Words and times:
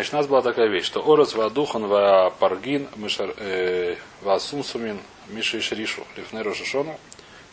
Значит, 0.00 0.14
у 0.14 0.16
нас 0.16 0.26
была 0.28 0.40
такая 0.40 0.68
вещь, 0.68 0.86
что 0.86 1.06
Орос 1.06 1.34
Вадухан 1.34 1.86
Ва 1.86 2.34
Паргин 2.38 2.88
э, 3.36 3.96
Ва 4.22 4.38
Сумсумин 4.38 4.98
Миша 5.28 5.58
и 5.58 5.60
Шришу 5.60 6.06
Лифней 6.16 6.40
Рошашону. 6.40 6.98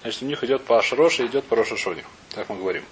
Значит, 0.02 0.21
у 0.21 0.25
них 0.27 0.41
идет 0.46 0.63
по 0.63 0.79
Ашроше, 0.79 1.25
идет 1.25 1.44
по 1.44 1.57
Рошашоне. 1.57 2.05
Так 2.29 2.47
мы 2.47 2.55
говорим. 2.55 2.86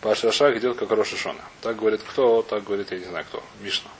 По 0.00 0.12
Ашрашах 0.12 0.56
идет 0.56 0.78
как 0.78 0.90
Рошашона. 0.90 1.42
Так 1.60 1.76
говорит 1.76 2.00
кто, 2.08 2.40
так 2.40 2.64
говорит, 2.64 2.90
я 2.90 3.00
не 3.00 3.04
знаю 3.04 3.26
кто. 3.26 3.42
Мишна. 3.60 3.90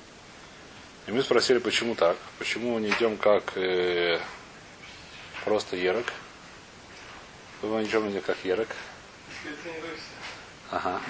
И 1.06 1.12
мы 1.12 1.20
спросили, 1.20 1.58
почему 1.58 1.94
так? 1.94 2.16
Почему 2.38 2.78
не 2.78 2.88
идем 2.88 3.18
как 3.18 3.54
э, 3.58 4.18
просто 5.44 5.76
Ерок? 5.76 6.06
Мы 7.60 7.82
не 7.82 7.84
идем 7.84 8.18
как 8.22 8.38
Ерок. 8.44 8.68
Ага. 10.70 11.00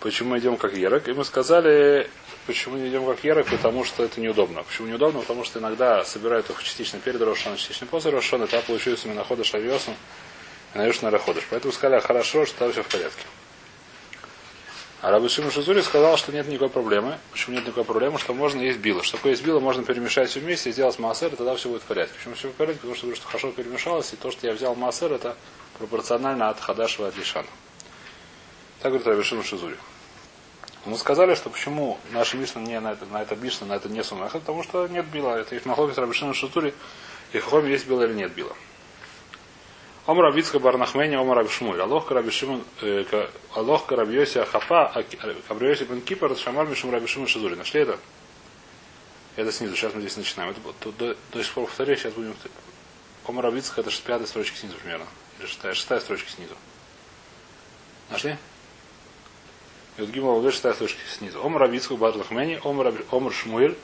Почему 0.00 0.30
мы 0.30 0.38
идем 0.38 0.56
как 0.58 0.74
Ерок? 0.74 1.08
И 1.08 1.12
мы 1.12 1.24
сказали, 1.24 2.10
почему 2.46 2.76
не 2.76 2.88
идем 2.88 3.06
как 3.06 3.24
Ерок, 3.24 3.48
потому 3.48 3.84
что 3.84 4.04
это 4.04 4.20
неудобно. 4.20 4.62
Почему 4.62 4.88
неудобно? 4.88 5.20
Потому 5.20 5.44
что 5.44 5.58
иногда 5.58 6.04
собирают 6.04 6.50
их 6.50 6.62
частично 6.62 6.98
перед 6.98 7.20
Рошаном, 7.22 7.56
частично 7.56 7.86
после 7.86 8.10
Рошана, 8.10 8.46
тогда 8.46 8.64
получился 8.66 9.08
именно 9.08 9.24
ходыш 9.24 9.54
авиосом, 9.54 9.94
и 10.74 10.78
наешь 10.78 11.00
на 11.00 11.16
ходыш. 11.18 11.46
Поэтому 11.48 11.72
сказали, 11.72 11.96
«А 11.96 12.00
хорошо, 12.00 12.44
что 12.44 12.58
там 12.58 12.72
все 12.72 12.82
в 12.82 12.88
порядке. 12.88 13.24
А 15.00 15.10
Рабы 15.10 15.30
Шимон 15.30 15.50
Шизури 15.50 15.80
сказал, 15.80 16.18
что 16.18 16.30
нет 16.30 16.46
никакой 16.46 16.68
проблемы. 16.68 17.18
Почему 17.32 17.56
нет 17.56 17.64
никакой 17.64 17.84
проблемы? 17.84 18.18
Что 18.18 18.34
можно 18.34 18.60
есть 18.60 18.80
било. 18.80 19.02
Что 19.02 19.16
такое 19.16 19.32
есть 19.32 19.42
било, 19.42 19.58
можно 19.58 19.82
перемешать 19.82 20.28
все 20.28 20.40
вместе 20.40 20.68
и 20.68 20.72
сделать 20.74 20.98
массер, 20.98 21.32
и 21.32 21.36
тогда 21.36 21.56
все 21.56 21.70
будет 21.70 21.80
в 21.82 21.86
порядке. 21.86 22.12
Почему 22.18 22.34
все 22.34 22.48
в 22.48 22.52
порядке? 22.52 22.80
Потому 22.80 22.94
что 22.94 23.06
говорю, 23.06 23.16
что 23.16 23.26
хорошо 23.28 23.50
перемешалось, 23.52 24.12
и 24.12 24.16
то, 24.16 24.30
что 24.30 24.46
я 24.46 24.52
взял 24.52 24.74
массер, 24.74 25.10
это 25.10 25.36
пропорционально 25.78 26.50
от 26.50 26.60
Хадашева 26.60 27.08
от 27.08 27.16
Лишана. 27.16 27.48
Так 28.80 28.92
говорит 28.92 29.06
Рабишин 29.06 29.42
Шизури. 29.42 29.76
Мы 30.86 30.96
сказали, 30.96 31.34
что 31.34 31.50
почему 31.50 31.98
наша 32.12 32.38
Мишна 32.38 32.62
не 32.62 32.80
на 32.80 32.92
это, 32.92 33.04
на 33.06 33.20
это 33.20 33.36
Мишна, 33.36 33.66
на 33.66 33.74
это 33.74 33.90
не 33.90 34.02
сумаха, 34.02 34.38
потому 34.38 34.62
что 34.62 34.86
нет 34.88 35.06
била. 35.06 35.36
Это 35.36 35.54
есть 35.54 35.66
Махлокис 35.66 35.98
Рабишин 35.98 36.32
Шизури, 36.32 36.72
и 37.32 37.38
в 37.38 37.44
Хоме 37.44 37.70
есть 37.70 37.86
било 37.86 38.04
или 38.04 38.14
нет 38.14 38.32
била. 38.32 38.56
Ом 40.06 40.18
Рабицка 40.18 40.58
Барнахмени, 40.58 41.16
Ом 41.16 41.30
Рабишмуль. 41.30 41.80
Алох 41.80 42.08
Карабишимун, 42.08 42.64
э, 42.80 43.04
Алох 43.54 43.84
Карабьоси 43.84 44.38
Ахапа, 44.38 45.04
Кабриоси 45.46 45.84
Бен 45.84 46.00
Кипар, 46.00 46.34
Шамар 46.34 46.66
Мишум 46.66 46.90
Рабишимун 46.90 47.28
Шизури. 47.28 47.56
Нашли 47.56 47.82
это? 47.82 47.98
Это 49.36 49.52
снизу. 49.52 49.76
Сейчас 49.76 49.92
мы 49.92 50.00
здесь 50.00 50.16
начинаем. 50.16 50.50
Это, 50.50 50.60
до, 50.82 50.92
до, 50.92 51.16
до 51.32 51.44
сих 51.44 51.52
пор 51.52 51.66
повторяю, 51.66 51.98
сейчас 51.98 52.14
будем... 52.14 52.34
Ом 53.26 53.38
Рабицка, 53.40 53.82
это 53.82 53.90
пятая 53.90 54.26
строчка 54.26 54.56
снизу 54.56 54.76
примерно. 54.78 55.06
Или 55.38 55.46
шестая, 55.46 55.74
шестая 55.74 56.00
строчка 56.00 56.30
снизу. 56.30 56.54
Нашли? 58.08 58.38
Юдгимал 60.00 60.38
Лавеш 60.38 60.54
шестая 60.54 60.72
строчка 60.72 61.00
снизу. 61.08 61.42
Ом 61.42 61.56
Рабицку 61.56 61.96
Барлахмени, 61.96 62.58
Ом, 62.64 62.80
Раб, 62.80 62.94
Ом 63.10 63.30
Шмуэль, 63.30 63.76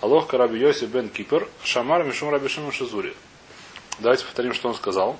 Алох 0.00 0.26
Караби 0.26 0.58
Йоси 0.58 0.86
Бен 0.86 1.10
Кипер, 1.10 1.46
Шамар 1.62 2.04
Мишум 2.04 2.30
Рабишим 2.30 2.72
Шизури. 2.72 3.14
Давайте 3.98 4.24
повторим, 4.24 4.54
что 4.54 4.68
он 4.68 4.74
сказал. 4.74 5.18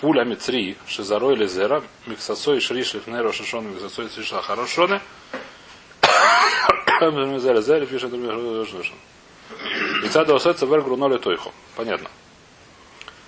Пуля 0.00 0.24
Мицри, 0.24 0.76
Шизаро 0.86 1.32
или 1.32 1.46
Зера, 1.46 1.82
Миксасой 2.06 2.60
Шриш 2.60 2.94
Лифнеро 2.94 3.32
Шишон, 3.32 3.70
Миксасой 3.70 4.08
Шриша 4.08 4.40
Хорошоне, 4.40 5.00
Зера 7.38 7.60
Зера, 7.60 7.86
пишет 7.86 8.12
И 10.04 10.08
цада 10.08 10.34
осется 10.34 10.66
вверх 10.66 10.84
груноли 10.84 11.18
тойху. 11.18 11.52
Понятно. 11.76 12.10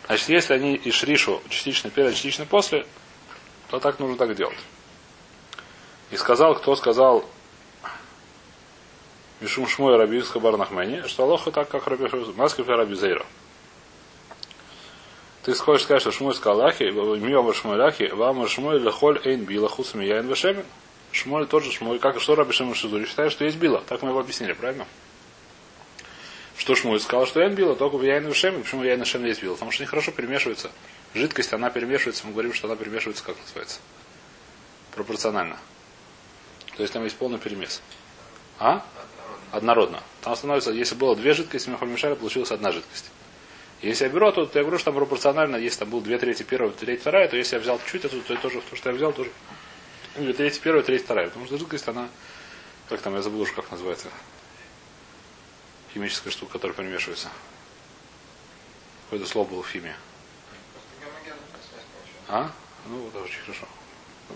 Значит, 0.07 0.29
если 0.31 0.55
они 0.55 0.75
и 0.75 0.91
шришу 0.91 1.43
частично 1.49 1.91
перед, 1.91 2.15
частично 2.15 2.45
после, 2.45 2.87
то 3.69 3.79
так 3.79 3.99
нужно 4.01 4.17
так 4.17 4.35
делать. 4.35 4.59
И 6.15 6.17
сказал, 6.17 6.55
кто 6.55 6.77
сказал 6.77 7.25
Мишум 9.41 9.67
Шмой 9.67 9.97
Раби 9.97 10.21
Исха 10.21 10.39
Барнахмени, 10.39 11.09
что 11.09 11.25
Алоха 11.25 11.51
так, 11.51 11.69
как 11.69 11.89
Раби 11.89 12.07
Масков 12.37 12.69
и 12.69 12.71
Раби 12.71 12.95
Зейра. 12.95 13.27
Ты 15.43 15.55
хочешь 15.55 15.83
сказать, 15.83 16.03
что 16.03 16.13
Шмой 16.13 16.37
сказал 16.37 16.67
Ахи, 16.67 16.85
Миома 16.85 17.53
Шмой 17.53 17.85
Ахи, 17.85 18.13
Вама 18.13 18.47
Шмой 18.47 18.79
Лехоль 18.79 19.21
Эйн 19.25 19.45
Била 19.45 19.69
Хусами 19.69 20.05
Яин 20.05 20.29
Вешемен. 20.29 20.65
Шмой 21.11 21.49
тот 21.49 21.65
же 21.65 21.73
Шмой, 21.73 21.99
как 21.99 22.21
что 22.21 22.37
Раби 22.37 22.53
Шимон 22.53 22.77
Шизури 22.77 23.07
считает, 23.07 23.33
что 23.33 23.45
есть 23.45 23.57
Била. 23.57 23.83
Так 23.89 24.03
мы 24.03 24.11
его 24.11 24.21
объяснили, 24.21 24.53
правильно? 24.53 24.87
Что 26.57 26.77
Шмой 26.77 27.01
сказал, 27.01 27.27
что 27.27 27.41
Яин 27.41 27.57
Била, 27.57 27.75
только 27.75 27.97
в 27.97 28.05
Яин 28.05 28.29
Вешемен. 28.29 28.63
Почему 28.63 28.85
Яин 28.85 29.01
Вешемен 29.01 29.27
есть 29.27 29.43
Била? 29.43 29.55
Потому 29.55 29.73
что 29.73 29.83
они 29.83 29.89
хорошо 29.89 30.13
перемешиваются. 30.13 30.71
Жидкость, 31.13 31.53
она 31.53 31.71
перемешивается, 31.71 32.25
мы 32.25 32.35
говорим, 32.35 32.55
что 32.55 32.69
она 32.69 32.77
перемешивается, 32.77 33.25
как 33.25 33.37
называется? 33.41 33.81
Пропорционально. 34.95 35.59
То 36.77 36.83
есть 36.83 36.93
там 36.93 37.05
есть 37.05 37.17
полный 37.17 37.39
перемес. 37.39 37.83
А? 38.59 38.85
Однородно. 39.53 40.03
Там 40.23 40.35
становится, 40.35 40.73
если 40.73 40.95
было 40.95 41.15
две 41.15 41.33
жидкости, 41.33 41.69
мы 41.69 41.79
помешали, 41.79 42.15
получилась 42.15 42.51
одна 42.51 42.73
жидкость. 42.73 43.11
Если 43.83 44.05
я 44.05 44.11
беру, 44.11 44.33
то, 44.33 44.47
то 44.47 44.59
я 44.59 44.65
говорю, 44.65 44.79
что 44.79 44.87
там 44.87 44.95
пропорционально, 44.95 45.57
если 45.57 45.81
там 45.81 45.91
был 45.91 46.01
две 46.01 46.19
трети 46.19 46.43
первая, 46.43 46.73
треть 46.73 47.01
вторая, 47.01 47.29
то 47.29 47.37
если 47.37 47.57
я 47.57 47.61
взял 47.61 47.79
чуть 47.87 48.05
это, 48.05 48.19
то 48.19 48.33
я 48.33 48.41
тоже, 48.41 48.63
то, 48.63 48.77
что 48.77 48.89
я 48.89 48.97
взял, 48.97 49.13
тоже 49.13 49.31
две 50.17 50.33
трети 50.33 50.59
первая, 50.59 50.83
треть 50.83 51.05
вторая. 51.05 51.27
Потому 51.27 51.47
что 51.47 51.59
жидкость, 51.59 51.87
она, 51.87 52.09
как 52.89 53.01
там, 53.03 53.15
я 53.15 53.23
забыл 53.23 53.43
уже, 53.43 53.53
как 53.53 53.71
называется, 53.71 54.09
химическая 55.93 56.33
штука, 56.33 56.55
которая 56.55 56.77
перемешивается. 56.77 57.29
Какое-то 59.05 59.31
слово 59.31 59.49
было 59.49 59.63
в 59.63 59.69
химии. 59.69 59.95
А? 62.29 62.51
Ну, 62.87 63.09
это 63.09 63.21
очень 63.21 63.41
хорошо. 63.43 63.69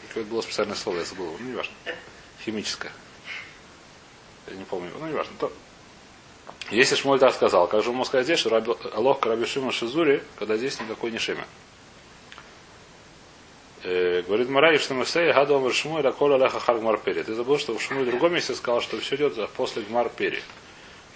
Какое-то 0.09 0.31
было 0.31 0.43
специальное 0.43 0.77
слово, 0.77 0.99
я 0.99 1.05
забыл. 1.05 1.37
Ну, 1.39 1.47
не 1.47 1.57
важно. 1.57 1.73
Химическое. 2.49 2.91
Я 4.47 4.57
не 4.57 4.65
помню. 4.65 4.91
Ну, 4.99 5.07
не 5.07 5.13
важно. 5.13 5.35
То... 5.39 5.53
Если 6.71 6.95
Шмуль 6.95 7.19
так 7.19 7.35
сказал, 7.35 7.69
как 7.69 7.85
же 7.85 7.91
он 7.91 7.97
мог 7.97 8.07
сказать 8.07 8.25
здесь, 8.25 8.39
что 8.39 8.49
Раби, 8.49 8.73
Алох 8.95 9.21
Карабишима 9.21 9.71
Шизури, 9.71 10.23
когда 10.39 10.57
здесь 10.57 10.81
никакой 10.81 11.11
не 11.11 11.19
шеме. 11.19 11.45
Э, 13.83 14.23
говорит 14.23 14.49
Марай, 14.49 14.79
что 14.79 14.95
Масей, 14.95 15.31
Гаду 15.31 15.57
Амар 15.57 15.75
Шмуль, 15.75 16.01
Ракола 16.01 16.43
Леха 16.43 16.59
Харгмар. 16.59 16.99
Ты 17.01 17.35
забыл, 17.35 17.59
что 17.59 17.77
в 17.77 17.83
Шмуль 17.83 18.05
в 18.05 18.11
другом 18.11 18.33
месте 18.33 18.55
сказал, 18.55 18.81
что 18.81 18.99
все 18.99 19.17
идет 19.17 19.51
после 19.51 19.83
Гмар 19.83 20.09
Пери. 20.09 20.41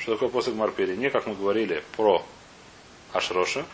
Что 0.00 0.12
такое 0.12 0.28
после 0.28 0.52
Гмар 0.52 0.70
Пери? 0.70 0.98
Не 0.98 1.08
как 1.08 1.26
мы 1.26 1.34
говорили 1.34 1.82
про 1.96 2.22
Ашроша, 3.14 3.64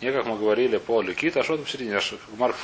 не 0.00 0.10
как 0.10 0.26
мы 0.26 0.36
говорили 0.36 0.78
по 0.78 1.00
Ликит, 1.00 1.36
а 1.36 1.44
что 1.44 1.54
там 1.54 1.64
посередине, 1.64 1.98
аж 1.98 2.14
Гмар. 2.32 2.56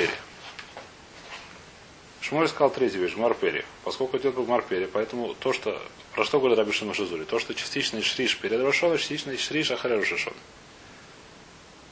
Шмуль 2.26 2.48
сказал 2.48 2.70
третью 2.70 3.02
вещь, 3.02 3.12
Гмар 3.16 3.34
Пери. 3.34 3.66
Поскольку 3.84 4.16
идет 4.16 4.34
по 4.34 4.42
Гмар 4.42 4.62
Пери, 4.62 4.86
поэтому 4.86 5.34
то, 5.34 5.52
что 5.52 5.78
про 6.14 6.24
что 6.24 6.38
говорит 6.38 6.56
Раби 6.56 6.72
Шимашизури? 6.72 7.24
То, 7.24 7.38
что 7.38 7.54
частичный 7.54 8.00
шриш 8.00 8.38
перед 8.38 8.62
Рошоном, 8.62 8.96
частичный 8.96 9.36
шриш 9.36 9.70
ахаре 9.70 9.96
Рошашон. 9.96 10.32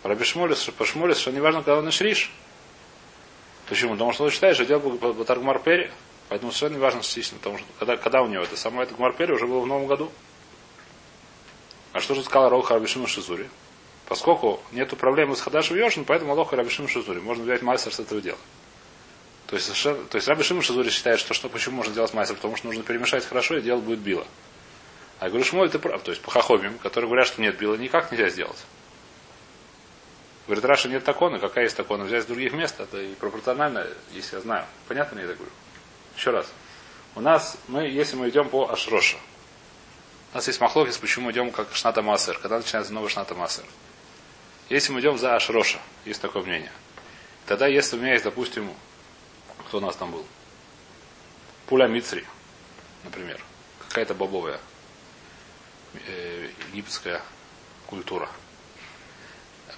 Раби 0.03 0.25
Шмолис, 0.25 0.71
по 0.71 0.87
что 0.87 1.31
не 1.33 1.41
важно, 1.41 1.63
когда 1.63 1.77
он 1.77 1.91
шриш. 1.91 2.33
Почему? 3.69 3.93
Потому 3.93 4.15
что 4.15 4.25
он 4.25 4.31
считает, 4.31 4.55
что 4.55 4.65
делал 4.65 4.97
по 4.97 5.25
Таргмар 5.27 5.59
Пери, 5.59 5.91
поэтому 6.31 6.51
совершенно 6.51 6.77
не 6.77 6.83
важно 6.83 7.03
частично, 7.03 7.37
потому 7.37 7.59
что 7.59 7.67
когда, 7.79 7.99
когда 7.99 8.23
у 8.23 8.27
него 8.27 8.43
это 8.43 8.57
самое 8.57 8.85
это 8.85 8.95
Гмар 8.95 9.13
Пери 9.13 9.35
уже 9.35 9.47
было 9.47 9.61
в 9.61 9.67
новом 9.67 9.87
году. 9.87 10.11
А 11.93 12.01
что 12.01 12.15
же 12.15 12.25
сказал 12.25 12.49
Роха 12.49 12.73
Рабишима 12.73 13.07
Шизури? 13.07 13.51
Поскольку 14.09 14.63
нет 14.73 14.97
проблемы 14.97 15.37
с 15.37 15.43
Хадашем 15.43 15.77
Йошин, 15.77 16.07
поэтому 16.07 16.33
Алоха 16.33 16.57
Рабишима 16.57 16.89
Шизури. 16.89 17.21
Можно 17.21 17.45
взять 17.45 17.61
мастер 17.61 17.93
с 17.93 18.01
этого 18.01 18.23
дела. 18.23 18.39
То 19.53 19.57
есть, 19.57 19.83
то 19.83 20.17
есть 20.17 20.29
Раби 20.29 20.43
Шимон 20.45 20.63
Шазури 20.63 20.89
считает, 20.89 21.21
что, 21.21 21.35
что 21.35 21.51
почему 21.51 21.77
можно 21.77 21.93
делать 21.93 22.15
майсер, 22.15 22.37
потому 22.37 22.57
что 22.57 22.69
нужно 22.69 22.83
перемешать 22.85 23.27
хорошо, 23.27 23.59
и 23.59 23.61
дело 23.61 23.81
будет 23.81 23.99
било. 23.99 24.27
А 25.19 25.25
я 25.25 25.29
говорю, 25.29 25.45
Шмоль, 25.45 25.69
ты 25.69 25.79
прав. 25.79 26.03
То 26.03 26.11
есть 26.11 26.23
по 26.23 26.31
хахомим, 26.31 26.79
которые 26.79 27.07
говорят, 27.07 27.27
что 27.27 27.43
нет 27.43 27.59
била, 27.59 27.75
никак 27.75 28.11
нельзя 28.11 28.31
сделать. 28.31 28.57
Говорит, 30.47 30.65
Раша 30.65 30.89
нет 30.89 31.05
такона, 31.05 31.39
какая 31.39 31.65
есть 31.65 31.77
такона, 31.77 32.05
взять 32.05 32.23
с 32.23 32.27
других 32.27 32.55
мест, 32.55 32.81
это 32.81 32.99
и 32.99 33.15
пропорционально, 33.15 33.87
если 34.13 34.37
я 34.37 34.41
знаю. 34.41 34.65
Понятно 34.89 35.17
мне 35.17 35.27
это 35.27 35.35
говорю? 35.35 35.53
Еще 36.17 36.31
раз. 36.31 36.51
У 37.15 37.21
нас, 37.21 37.59
мы, 37.69 37.83
если 37.83 38.17
мы 38.17 38.31
идем 38.31 38.49
по 38.49 38.71
Ашроша, 38.71 39.19
у 40.33 40.37
нас 40.37 40.47
есть 40.47 40.63
махлокис, 40.63 40.97
почему 40.97 41.31
идем 41.31 41.51
как 41.51 41.69
Шната 41.75 42.01
Массер, 42.01 42.39
когда 42.39 42.57
начинается 42.57 42.95
новый 42.95 43.11
Шната 43.11 43.35
Массер. 43.35 43.65
Если 44.71 44.93
мы 44.93 45.01
идем 45.01 45.19
за 45.19 45.37
Ашроша, 45.37 45.79
есть 46.07 46.23
такое 46.23 46.43
мнение, 46.43 46.73
тогда 47.45 47.67
если 47.67 47.99
у 47.99 48.01
меня 48.01 48.13
есть, 48.13 48.25
допустим, 48.25 48.73
кто 49.73 49.79
у 49.79 49.81
нас 49.81 49.97
там 49.97 50.11
был? 50.13 50.27
Пуля 51.65 51.87
Мицри, 51.87 52.27
например. 53.05 53.43
Какая-то 53.89 54.13
бобовая 54.13 54.61
э, 55.95 56.51
египетская 56.75 57.23
культура. 57.87 58.29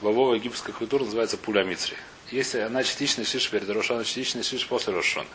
Бобовая 0.02 0.38
египетская 0.38 0.74
культура 0.74 1.04
называется 1.04 1.38
пуля 1.38 1.62
Мицри. 1.62 1.96
Если 2.32 2.58
она 2.58 2.82
частичный 2.82 3.24
шиш 3.24 3.48
перед 3.48 3.70
Рошаном, 3.70 4.02
частичный 4.02 4.42
шиш 4.42 4.66
после 4.66 4.92
Рошана. 4.92 5.28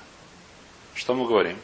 Что 0.93 1.13
мы 1.13 1.25
говорим? 1.25 1.57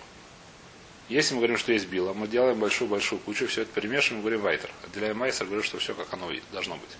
Если 1.09 1.33
мы 1.33 1.41
говорим, 1.41 1.57
что 1.57 1.73
есть 1.73 1.89
била, 1.89 2.13
мы 2.13 2.29
делаем 2.29 2.57
большую-большую 2.57 3.19
кучу, 3.19 3.45
все 3.47 3.63
это 3.63 3.73
перемешиваем, 3.73 4.21
говорим 4.21 4.39
вайтер. 4.39 4.71
Отделяем 4.85 5.17
майсер, 5.17 5.47
говорим, 5.47 5.65
что 5.65 5.79
все 5.79 5.93
как 5.95 6.13
оно 6.13 6.31
должно 6.53 6.77
быть. 6.77 6.91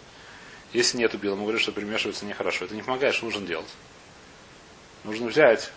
Если 0.73 0.97
нету 0.97 1.17
била, 1.17 1.35
мы 1.35 1.43
говорим, 1.43 1.61
что 1.61 1.71
перемешивается 1.71 2.25
нехорошо. 2.25 2.65
Это 2.65 2.75
не 2.75 2.81
помогает, 2.81 3.15
что 3.15 3.23
нужно 3.23 3.47
делать. 3.47 3.69
Нужно 5.05 5.27
взять 5.27 5.71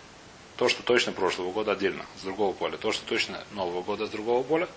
То, 0.58 0.68
что 0.68 0.82
точно 0.82 1.12
прошлого 1.12 1.52
года 1.52 1.72
отдельно, 1.72 2.04
с 2.20 2.22
другого 2.22 2.52
поля. 2.52 2.76
То, 2.76 2.90
что 2.90 3.06
точно 3.06 3.42
нового 3.52 3.80
года 3.80 4.06
с 4.06 4.10
другого 4.10 4.42
поля. 4.42 4.68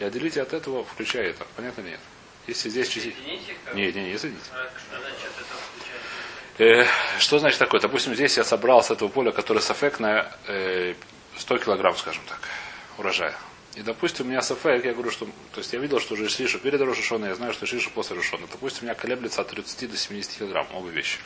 И 0.00 0.04
отделите 0.04 0.42
от 0.42 0.52
этого, 0.52 0.84
включая 0.84 1.30
это. 1.30 1.46
Понятно 1.54 1.82
или 1.82 1.90
нет? 1.90 2.00
Если 2.48 2.68
здесь 2.68 2.88
чуть... 2.88 3.14
Не, 3.74 3.92
не, 3.92 4.10
не, 4.10 4.18
соедините. 4.18 4.50
Э, 6.58 6.84
что 7.20 7.38
значит 7.38 7.60
такое? 7.60 7.80
Допустим, 7.80 8.14
здесь 8.14 8.36
я 8.36 8.42
собрал 8.42 8.82
с 8.82 8.90
этого 8.90 9.08
поля, 9.08 9.30
которое 9.30 9.60
сафекное, 9.60 10.32
э, 10.48 10.94
100 11.38 11.58
килограмм, 11.58 11.96
скажем 11.96 12.22
так, 12.28 12.40
урожая. 12.98 13.36
И, 13.76 13.82
допустим, 13.82 14.26
у 14.26 14.30
меня 14.30 14.42
сафек, 14.42 14.84
я 14.84 14.92
говорю, 14.94 15.12
что... 15.12 15.26
То 15.52 15.58
есть 15.58 15.72
я 15.72 15.78
видел, 15.78 16.00
что 16.00 16.14
уже 16.14 16.28
шлишу 16.28 16.58
перед 16.58 16.80
Рошашоной, 16.80 17.28
я 17.28 17.34
знаю, 17.36 17.52
что 17.52 17.66
шлишу 17.66 17.90
после 17.92 18.16
Рошона. 18.16 18.48
Допустим, 18.50 18.80
у 18.82 18.84
меня 18.86 18.94
колеблется 18.96 19.42
от 19.42 19.48
30 19.48 19.92
до 19.92 19.96
70 19.96 20.38
килограмм, 20.38 20.66
оба 20.74 20.88
вещи. 20.88 21.20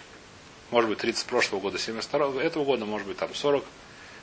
Может 0.71 0.91
быть, 0.91 0.99
30 0.99 1.27
прошлого 1.27 1.61
года, 1.61 1.79
72 1.79 2.43
этого 2.43 2.65
года, 2.65 2.85
может 2.85 3.09
быть, 3.09 3.17
там 3.17 3.35
40, 3.35 3.65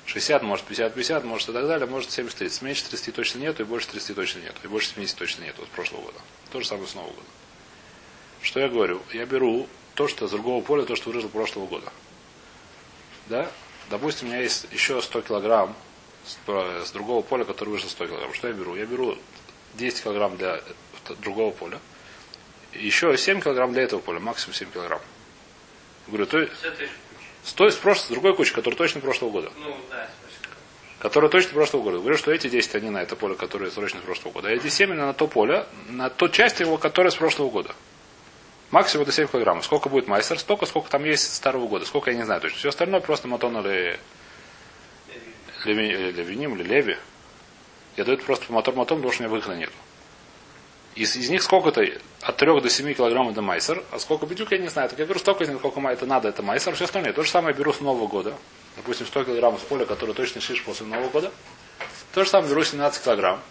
60, 0.06 0.42
может 0.44 0.66
50, 0.66 0.94
50, 0.94 1.24
может 1.24 1.50
и 1.50 1.54
так 1.54 1.68
далее, 1.68 1.88
может 1.88 2.12
70, 2.12 2.38
30. 2.38 2.62
Меньше 2.62 2.86
30 2.90 3.16
точно 3.16 3.40
нету, 3.40 3.64
и 3.64 3.66
больше 3.66 3.88
30 3.88 4.16
точно 4.16 4.40
нету, 4.40 4.58
и 4.64 4.68
больше 4.68 4.94
70 4.94 5.18
точно 5.18 5.44
нету 5.44 5.62
от 5.62 5.70
прошлого 5.70 6.02
года. 6.02 6.20
То 6.52 6.60
же 6.60 6.68
самое 6.68 6.88
с 6.88 6.96
Нового 6.96 7.12
года. 7.12 7.28
Что 8.42 8.60
я 8.60 8.68
говорю? 8.68 9.02
Я 9.14 9.26
беру 9.26 9.68
то, 9.94 10.08
что 10.08 10.28
с 10.28 10.32
другого 10.32 10.64
поля, 10.64 10.84
то, 10.84 10.96
что 10.96 11.10
выросло 11.10 11.30
прошлого 11.30 11.68
года. 11.68 11.92
Да? 13.28 13.50
Допустим, 13.90 14.28
у 14.28 14.32
меня 14.32 14.42
есть 14.42 14.68
еще 14.72 15.02
100 15.02 15.22
килограмм 15.22 15.76
с, 16.26 16.38
с 16.88 16.92
другого 16.92 17.22
поля, 17.22 17.44
который 17.44 17.70
вышло 17.70 17.88
100 17.88 18.08
килограмм. 18.08 18.34
Что 18.34 18.48
я 18.48 18.54
беру? 18.54 18.76
Я 18.76 18.86
беру 18.86 19.18
10 19.76 20.04
килограмм 20.04 20.38
для 20.38 20.62
другого 21.20 21.52
поля. 21.52 21.80
Еще 22.74 23.16
7 23.16 23.42
килограмм 23.42 23.74
для 23.74 23.84
этого 23.84 24.00
поля, 24.00 24.20
максимум 24.20 24.56
7 24.56 24.72
килограмм. 24.72 25.02
Говорю, 26.08 26.26
то 26.26 26.40
есть... 26.40 26.54
С 27.44 27.54
с 27.54 27.76
прошлого, 27.76 28.06
с 28.06 28.10
другой 28.10 28.36
кучи, 28.36 28.54
которая 28.54 28.78
точно 28.78 29.02
прошлого 29.02 29.32
года. 29.32 29.52
Ну, 29.58 29.76
да, 29.90 30.10
Которая 31.00 31.30
точно 31.32 31.54
прошлого 31.54 31.84
года. 31.84 31.98
Говорю, 31.98 32.18
что 32.18 32.32
эти 32.32 32.48
10 32.48 32.76
они 32.76 32.90
на 32.90 33.02
это 33.02 33.16
поле, 33.16 33.36
которое 33.36 33.72
срочно 33.72 34.00
прошлого 34.02 34.34
года. 34.34 34.50
А 34.50 34.52
эти 34.52 34.68
7 34.68 34.94
на 34.94 35.14
то 35.14 35.28
поле, 35.28 35.66
на 35.90 36.10
ту 36.10 36.30
часть 36.30 36.60
его, 36.60 36.78
которая 36.78 37.12
с 37.12 37.16
прошлого 37.16 37.50
года. 37.50 37.76
Максимум 38.70 39.04
это 39.04 39.12
7 39.12 39.28
килограммов. 39.28 39.66
Сколько 39.66 39.90
будет 39.90 40.08
майстер? 40.08 40.40
Столько, 40.40 40.66
сколько 40.66 40.90
там 40.90 41.04
есть 41.04 41.36
старого 41.36 41.68
года. 41.68 41.86
Сколько 41.86 42.12
я 42.12 42.18
не 42.18 42.24
знаю 42.24 42.42
точно. 42.42 42.58
Все 42.58 42.70
остальное 42.70 43.02
просто 43.02 43.28
матон 43.28 43.58
или 43.58 44.00
левиним 45.66 46.56
или 46.56 46.64
леви. 46.64 46.98
Я 47.98 48.06
даю 48.06 48.18
просто 48.20 48.46
по 48.46 48.54
мотор 48.54 48.76
мотом, 48.76 49.00
потому 49.00 49.12
что 49.12 49.24
у 49.24 49.26
меня 49.26 49.36
выхода 49.36 49.56
нет. 49.56 49.72
Из, 50.96 51.16
из 51.16 51.30
них 51.30 51.42
сколько-то 51.42 51.82
от 52.22 52.38
3 52.38 52.62
до 52.62 52.70
7 52.70 52.94
килограмм 52.94 53.30
это 53.30 53.42
майсер, 53.42 53.84
а 53.92 54.00
сколько 54.00 54.26
бедюк, 54.26 54.52
я 54.52 54.58
не 54.58 54.68
знаю. 54.68 54.90
Так 54.90 55.00
я 55.00 55.06
беру 55.06 55.20
столько 55.20 55.44
из 55.44 55.50
них, 55.50 55.60
сколько 55.60 55.80
это 55.88 56.06
надо, 56.06 56.28
это 56.28 56.44
майсер, 56.44 56.76
все 56.76 56.86
остальное. 56.86 57.14
То 57.14 57.24
же 57.24 57.30
самое 57.30 57.56
беру 57.56 57.72
с 57.72 57.80
Нового 57.80 58.08
года. 58.08 58.36
Допустим, 58.76 59.08
100 59.08 59.24
килограмм 59.24 59.58
с 59.58 59.62
поля, 59.62 59.86
который 59.86 60.14
точно 60.14 60.42
шиш 60.42 60.64
после 60.64 60.86
Нового 60.86 61.10
года. 61.10 61.32
То 62.14 62.24
же 62.24 62.30
самое 62.30 62.50
беру 62.50 62.64
17 62.64 63.04
килограмм. 63.04 63.42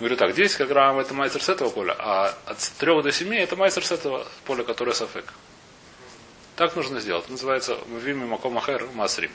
Говорю 0.00 0.16
так, 0.16 0.34
10 0.34 0.56
килограмм 0.58 0.98
это 0.98 1.14
майсер 1.14 1.40
с 1.40 1.48
этого 1.48 1.70
поля, 1.70 1.94
а 1.96 2.36
от 2.46 2.58
3 2.58 3.02
до 3.02 3.12
7 3.12 3.32
это 3.36 3.54
майсер 3.54 3.84
с 3.84 3.92
этого 3.92 4.26
поля, 4.44 4.64
которое 4.64 4.92
сафек. 4.92 5.32
Так 6.56 6.74
нужно 6.76 7.00
сделать. 7.00 7.24
Это 7.24 7.32
называется 7.32 7.78
Мавими 7.86 8.24
Маком 8.24 8.58
Ахер 8.58 8.88
Масрим. 8.94 9.30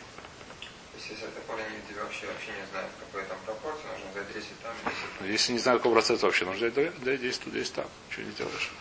Если 0.95 1.15
это 1.15 1.39
поле 1.47 1.63
не 1.63 1.93
вообще, 1.99 2.27
вообще 2.27 2.51
не 2.51 2.65
знаю, 2.71 2.87
какой 2.99 3.27
там 3.27 3.37
пропорции, 3.45 3.87
нужно 3.91 4.11
взять 4.11 4.33
10 4.33 4.59
там, 4.61 4.73
10 4.85 4.95
там. 4.99 5.09
Если 5.29 5.53
не 5.53 5.59
знаю, 5.59 5.77
какой 5.77 5.93
процент 5.93 6.21
вообще, 6.23 6.45
нужно 6.45 6.69
взять 6.69 6.93
да, 7.03 7.17
10 7.17 7.43
тут, 7.43 7.53
10 7.53 7.73
там. 7.73 7.85
Что 8.09 8.23
не 8.23 8.31
делаешь? 8.31 8.71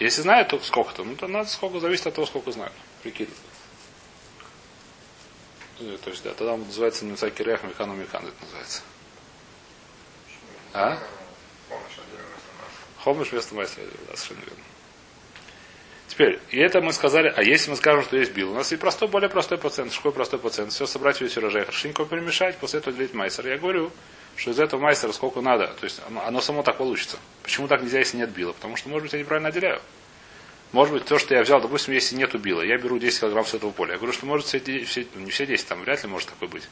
Если 0.00 0.22
знают, 0.22 0.48
то 0.48 0.58
сколько-то. 0.60 1.04
Ну, 1.04 1.14
то 1.14 1.28
надо 1.28 1.48
сколько, 1.48 1.78
зависит 1.78 2.06
от 2.06 2.14
того, 2.14 2.26
сколько 2.26 2.50
знают. 2.50 2.72
Прикидывать. 3.02 3.38
Э, 5.78 5.96
то 6.02 6.10
есть, 6.10 6.24
да, 6.24 6.30
тогда 6.34 6.54
он 6.54 6.64
называется 6.64 7.04
Мецаки 7.04 7.42
Рех 7.42 7.62
Механу 7.62 7.94
Механ, 7.94 8.26
это 8.26 8.34
называется. 8.42 8.82
А? 10.72 10.98
Хомыш 13.04 13.30
вместо 13.30 13.54
майстра, 13.54 13.84
да, 14.08 14.16
совершенно 14.16 14.44
верно. 14.46 14.64
Теперь, 16.08 16.40
и 16.50 16.58
это 16.58 16.80
мы 16.80 16.92
сказали, 16.92 17.32
а 17.34 17.42
если 17.42 17.70
мы 17.70 17.76
скажем, 17.76 18.02
что 18.02 18.16
есть 18.16 18.32
бил, 18.32 18.50
у 18.50 18.54
нас 18.54 18.72
и 18.72 18.76
простой, 18.76 19.08
более 19.08 19.28
простой 19.28 19.58
пациент, 19.58 19.94
какой 19.94 20.12
простой 20.12 20.40
пациент, 20.40 20.72
все 20.72 20.86
собрать 20.86 21.20
весь 21.20 21.36
урожай, 21.36 21.64
хорошенько 21.64 22.04
перемешать, 22.04 22.56
после 22.58 22.80
этого 22.80 22.96
делить 22.96 23.14
майстер. 23.14 23.46
Я 23.46 23.58
говорю, 23.58 23.92
что 24.36 24.50
из 24.50 24.60
этого 24.60 24.80
майстера 24.80 25.12
сколько 25.12 25.40
надо, 25.40 25.68
то 25.68 25.84
есть 25.84 26.00
оно, 26.26 26.40
само 26.40 26.62
так 26.62 26.76
получится. 26.76 27.18
Почему 27.42 27.68
так 27.68 27.82
нельзя, 27.82 27.98
если 27.98 28.18
нет 28.18 28.30
била? 28.30 28.52
Потому 28.52 28.76
что, 28.76 28.88
может 28.88 29.04
быть, 29.04 29.12
я 29.12 29.18
неправильно 29.18 29.48
отделяю. 29.48 29.80
Может 30.72 30.92
быть, 30.92 31.04
то, 31.04 31.18
что 31.18 31.34
я 31.34 31.42
взял, 31.42 31.60
допустим, 31.60 31.94
если 31.94 32.16
нет 32.16 32.34
била, 32.40 32.60
я 32.62 32.76
беру 32.76 32.98
10 32.98 33.20
килограмм 33.20 33.46
с 33.46 33.54
этого 33.54 33.70
поля. 33.70 33.92
Я 33.92 33.96
говорю, 33.98 34.12
что 34.12 34.26
может 34.26 34.46
все, 34.46 34.58
все, 34.58 35.06
не 35.14 35.30
все 35.30 35.46
10, 35.46 35.66
там 35.66 35.80
вряд 35.80 36.02
ли 36.02 36.08
может 36.08 36.28
такой 36.28 36.48
быть. 36.48 36.68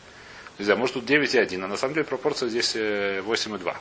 Нельзя, 0.58 0.76
может 0.76 0.94
тут 0.94 1.06
9 1.06 1.34
и 1.34 1.38
1, 1.38 1.64
а 1.64 1.68
на 1.68 1.76
самом 1.76 1.94
деле 1.94 2.04
пропорция 2.04 2.48
здесь 2.48 2.74
8 2.74 3.54
и 3.54 3.58
2. 3.58 3.76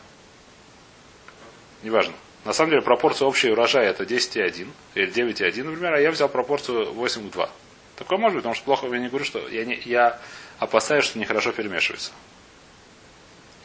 Неважно. 1.83 2.13
На 2.45 2.53
самом 2.53 2.71
деле 2.71 2.81
пропорция 2.81 3.27
общей 3.27 3.51
урожая 3.51 3.89
это 3.89 4.05
10 4.05 4.35
и 4.37 4.41
1, 4.41 4.71
или 4.95 5.05
9 5.09 5.41
и 5.41 5.45
1, 5.45 5.65
например, 5.65 5.93
а 5.93 5.99
я 5.99 6.11
взял 6.11 6.29
пропорцию 6.29 6.93
8 6.93 7.29
к 7.29 7.33
2. 7.33 7.49
Такое 7.95 8.17
может 8.17 8.35
быть, 8.35 8.43
потому 8.43 8.55
что 8.55 8.65
плохо 8.65 8.87
я 8.87 8.99
не 8.99 9.07
говорю, 9.07 9.25
что 9.25 9.47
я, 9.47 9.65
не, 9.65 9.79
я 9.85 10.19
опасаюсь, 10.59 11.05
что 11.05 11.19
нехорошо 11.19 11.51
перемешивается. 11.51 12.11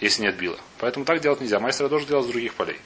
Если 0.00 0.22
нет 0.22 0.36
била. 0.36 0.58
Поэтому 0.78 1.04
так 1.04 1.20
делать 1.20 1.40
нельзя. 1.40 1.58
Мастер 1.58 1.88
должен 1.88 2.08
делать 2.08 2.26
с 2.26 2.28
других 2.28 2.54
полей. 2.54 2.78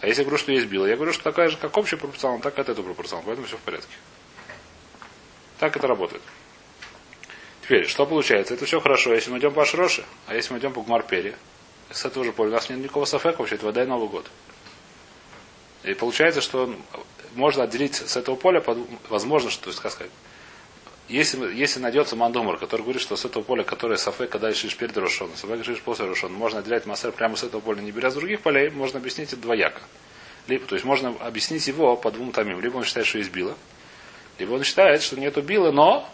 А 0.00 0.06
если 0.06 0.22
я 0.22 0.24
говорю, 0.26 0.38
что 0.38 0.52
есть 0.52 0.66
била, 0.66 0.86
я 0.86 0.96
говорю, 0.96 1.12
что 1.12 1.22
такая 1.22 1.48
же, 1.48 1.56
как 1.56 1.76
общая 1.76 1.96
пропорционал, 1.96 2.40
так 2.40 2.54
как 2.54 2.68
это 2.68 2.82
пропорционал. 2.82 3.24
Поэтому 3.24 3.46
все 3.46 3.56
в 3.56 3.60
порядке. 3.60 3.94
Так 5.58 5.76
это 5.76 5.86
работает. 5.86 6.22
Теперь, 7.62 7.86
что 7.86 8.04
получается? 8.04 8.54
Это 8.54 8.66
все 8.66 8.80
хорошо, 8.80 9.14
если 9.14 9.30
мы 9.30 9.38
идем 9.38 9.54
по 9.54 9.62
Ашроши, 9.62 10.04
а 10.26 10.34
если 10.34 10.52
мы 10.52 10.58
идем 10.58 10.72
по 10.72 10.82
Гмарпере, 10.82 11.34
с 11.90 12.04
этого 12.04 12.24
же 12.24 12.32
поля 12.32 12.50
у 12.50 12.52
нас 12.52 12.68
нет 12.68 12.80
никакого 12.80 13.06
сафека 13.06 13.38
вообще, 13.38 13.54
это 13.54 13.64
вода 13.64 13.82
и 13.82 13.86
Новый 13.86 14.08
год. 14.08 14.30
И 15.84 15.94
получается, 15.94 16.42
что 16.42 16.74
можно 17.34 17.64
отделить 17.64 17.94
с 17.94 18.16
этого 18.16 18.36
поля, 18.36 18.62
возможно, 19.08 19.50
что, 19.50 19.64
то 19.64 19.70
есть, 19.70 19.80
как 19.80 19.92
сказать, 19.92 20.12
если, 21.08 21.52
если 21.54 21.80
найдется 21.80 22.16
мандумар, 22.16 22.56
который 22.56 22.82
говорит, 22.82 23.02
что 23.02 23.16
с 23.16 23.24
этого 23.24 23.42
поля, 23.42 23.62
которое 23.62 23.96
сафе, 23.96 24.26
когда 24.26 24.50
ишишь 24.50 24.76
перед 24.76 24.96
Рошоном, 24.96 25.36
сафе 25.36 25.60
ишишь 25.60 25.82
после 25.82 26.06
Рошона, 26.06 26.34
можно 26.34 26.60
отделять 26.60 26.86
массер 26.86 27.12
прямо 27.12 27.36
с 27.36 27.42
этого 27.42 27.60
поля, 27.60 27.80
не 27.82 27.92
беря 27.92 28.10
с 28.10 28.14
других 28.14 28.40
полей, 28.40 28.70
можно 28.70 28.98
объяснить 28.98 29.32
это 29.32 29.42
двояко. 29.42 29.82
Либо, 30.46 30.66
то 30.66 30.74
есть 30.74 30.84
можно 30.84 31.14
объяснить 31.20 31.66
его 31.66 31.96
по 31.96 32.10
двум 32.10 32.32
томим. 32.32 32.60
Либо 32.60 32.78
он 32.78 32.84
считает, 32.84 33.06
что 33.06 33.18
есть 33.18 33.30
била, 33.30 33.54
либо 34.38 34.52
он 34.52 34.64
считает, 34.64 35.02
что 35.02 35.18
нету 35.18 35.42
била, 35.42 35.70
но 35.72 36.08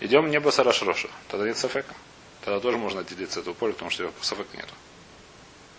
идем 0.00 0.30
не 0.30 0.38
басараш 0.38 0.82
роша. 0.82 1.08
Тогда 1.28 1.46
нет 1.46 1.56
сафека. 1.56 1.94
Тогда 2.44 2.60
тоже 2.60 2.76
можно 2.76 3.00
отделить 3.00 3.32
с 3.32 3.38
этого 3.38 3.54
поля, 3.54 3.72
потому 3.72 3.90
что 3.90 4.12
сафека 4.20 4.54
нету. 4.56 4.74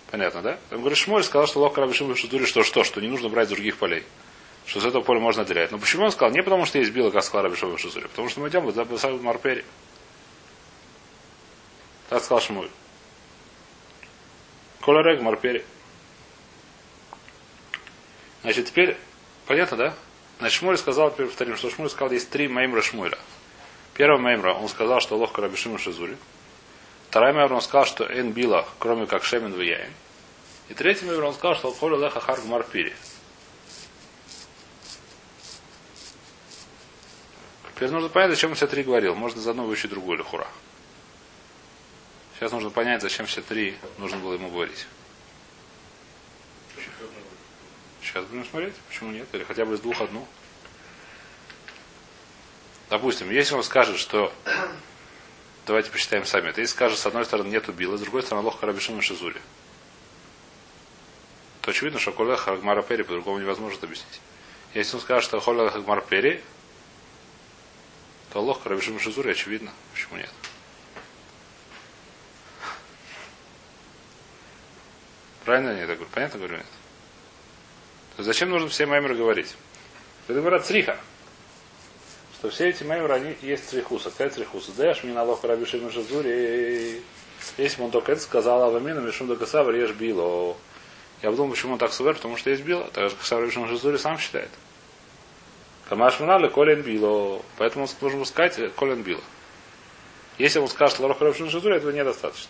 Понятно, 0.09 0.41
да? 0.41 0.59
Он 0.71 0.79
говорит, 0.79 0.97
Шмоль 0.97 1.23
сказал, 1.23 1.47
что 1.47 1.59
Лох 1.59 1.77
Рабишим 1.77 2.15
Шутури, 2.15 2.45
что 2.45 2.63
что, 2.63 2.83
что 2.83 3.01
не 3.01 3.07
нужно 3.07 3.29
брать 3.29 3.47
с 3.47 3.51
других 3.51 3.77
полей. 3.77 4.03
Что 4.65 4.81
с 4.81 4.85
этого 4.85 5.03
поля 5.03 5.19
можно 5.19 5.43
отделять. 5.43 5.71
Но 5.71 5.77
почему 5.77 6.05
он 6.05 6.11
сказал? 6.11 6.31
Не 6.31 6.41
потому, 6.41 6.65
что 6.65 6.79
есть 6.79 6.91
Била, 6.91 7.11
как 7.11 7.23
сказал 7.23 7.43
Рабишим 7.43 7.77
Шутури. 7.77 8.07
Потому 8.07 8.29
что 8.29 8.39
мы 8.39 8.49
идем 8.49 8.65
в 8.65 8.85
Басаву 8.85 9.21
Марпери. 9.21 9.63
Так 12.09 12.23
сказал 12.23 12.41
Шмуль. 12.41 12.69
Колорег 14.81 15.21
Марпери. 15.21 15.65
Значит, 18.41 18.67
теперь, 18.67 18.97
понятно, 19.47 19.77
да? 19.77 19.93
Значит, 20.39 20.59
Шмуль 20.59 20.77
сказал, 20.77 21.11
теперь 21.11 21.27
повторим, 21.27 21.57
что 21.57 21.69
Шмуль 21.69 21.89
сказал, 21.89 22.11
есть 22.11 22.29
три 22.29 22.47
маймра 22.47 22.81
Шмуля. 22.81 23.17
Первый 23.95 24.19
маймра, 24.19 24.53
он 24.53 24.67
сказал, 24.67 24.99
что 24.99 25.17
Лох 25.17 25.37
Рабишим 25.37 25.77
Шизури. 25.77 26.17
Вторая 27.09 27.33
маймра, 27.33 27.55
он 27.55 27.61
сказал, 27.61 27.85
что 27.85 28.03
Эн 28.03 28.31
Била, 28.31 28.67
кроме 28.77 29.07
как 29.07 29.23
Шемен 29.23 29.53
Вияин. 29.53 29.91
И 30.69 30.73
третий 30.73 31.05
маймер 31.05 31.23
он 31.23 31.33
сказал, 31.33 31.55
что 31.55 31.71
Холя 31.71 31.97
Леха 31.97 32.19
Харг 32.19 32.43
Марпири. 32.45 32.93
Теперь 37.75 37.89
нужно 37.89 38.09
понять, 38.09 38.31
зачем 38.31 38.51
он 38.51 38.55
все 38.55 38.67
три 38.67 38.83
говорил. 38.83 39.15
Можно 39.15 39.41
заодно 39.41 39.65
выучить 39.65 39.89
другую 39.89 40.17
лихура. 40.17 40.47
Сейчас 42.35 42.51
нужно 42.51 42.69
понять, 42.69 43.01
зачем 43.01 43.25
все 43.25 43.41
три 43.41 43.77
нужно 43.97 44.17
было 44.17 44.33
ему 44.33 44.49
говорить. 44.49 44.87
Сейчас 48.01 48.25
будем 48.25 48.45
смотреть, 48.45 48.75
почему 48.87 49.11
нет, 49.11 49.27
или 49.33 49.43
хотя 49.43 49.65
бы 49.65 49.75
из 49.75 49.79
двух 49.79 49.99
одну. 50.01 50.25
Допустим, 52.89 53.29
если 53.31 53.55
он 53.55 53.63
скажет, 53.63 53.97
что 53.97 54.31
давайте 55.65 55.91
посчитаем 55.91 56.25
сами, 56.25 56.49
это 56.49 56.61
если 56.61 56.73
скажет, 56.73 56.99
с 56.99 57.05
одной 57.05 57.25
стороны 57.25 57.49
нет 57.49 57.67
убила, 57.67 57.97
с 57.97 58.01
другой 58.01 58.21
стороны 58.21 58.45
лох 58.45 58.61
Рабишима 58.61 59.01
Шизури 59.01 59.41
то 61.65 61.71
очевидно, 61.71 61.99
что 61.99 62.11
Коля 62.11 62.35
Хагмара 62.35 62.83
Пери 62.83 63.01
по-другому 63.01 63.39
невозможно 63.39 63.79
объяснить. 63.81 64.21
Если 64.75 64.95
он 64.95 65.01
скажет, 65.01 65.23
что 65.23 65.39
Холя 65.39 65.67
Хагмар 65.71 66.01
Пери, 66.01 66.39
то 68.35 68.39
Аллах 68.39 68.63
Карабишим 68.63 68.99
Шизури 68.99 69.31
очевидно. 69.31 69.71
Почему 69.93 70.17
нет? 70.17 70.29
Правильно 75.45 75.69
я 75.69 75.87
так 75.87 75.95
говорю? 75.95 76.09
Понятно 76.13 76.39
говорю 76.39 76.57
нет? 76.57 76.65
То 78.17 78.23
зачем 78.23 78.49
нужно 78.49 78.67
все 78.67 78.87
маймеры 78.87 79.15
говорить? 79.15 79.55
Это 80.27 80.41
говорят 80.41 80.65
сриха. 80.65 80.99
что 82.37 82.49
все 82.49 82.67
эти 82.67 82.83
меморы, 82.83 83.13
они 83.13 83.37
есть 83.41 83.69
трихуса. 83.69 84.11
Какая 84.11 84.29
трихуса? 84.29 84.73
Даешь 84.73 85.01
мне 85.05 85.13
на 85.13 85.23
лох 85.23 85.41
раби 85.45 85.65
Шимон 85.65 85.93
Шазури. 85.93 87.01
Если 87.55 87.77
бы 87.77 87.85
он 87.85 87.91
только 87.91 88.11
это 88.11 88.21
сказал, 88.21 88.63
а 88.63 88.69
вамина 88.69 88.99
мишум 88.99 89.27
до 89.27 89.37
касавр 89.37 89.73
ешь 89.75 89.93
било. 89.93 90.57
Я 91.21 91.29
подумал, 91.29 91.51
почему 91.51 91.73
он 91.73 91.79
так 91.79 91.93
сувер, 91.93 92.15
потому 92.15 92.35
что 92.35 92.49
есть 92.49 92.63
било. 92.63 92.89
Так 92.91 93.11
же 93.11 93.51
Шимон 93.51 93.69
Шазури 93.69 93.95
сам 93.95 94.17
считает. 94.17 94.49
Камаш 95.89 96.19
Мнали 96.19 96.47
Колен 96.47 96.81
Било. 96.81 97.41
Поэтому 97.57 97.85
он 97.85 97.91
должен 97.99 98.25
сказать 98.25 98.73
Колен 98.75 99.03
Било. 99.03 99.21
Если 100.37 100.59
он 100.59 100.67
скажет 100.67 100.99
Ларох 100.99 101.21
Рабшин 101.21 101.49
Шазури, 101.49 101.77
этого 101.77 101.91
недостаточно. 101.91 102.49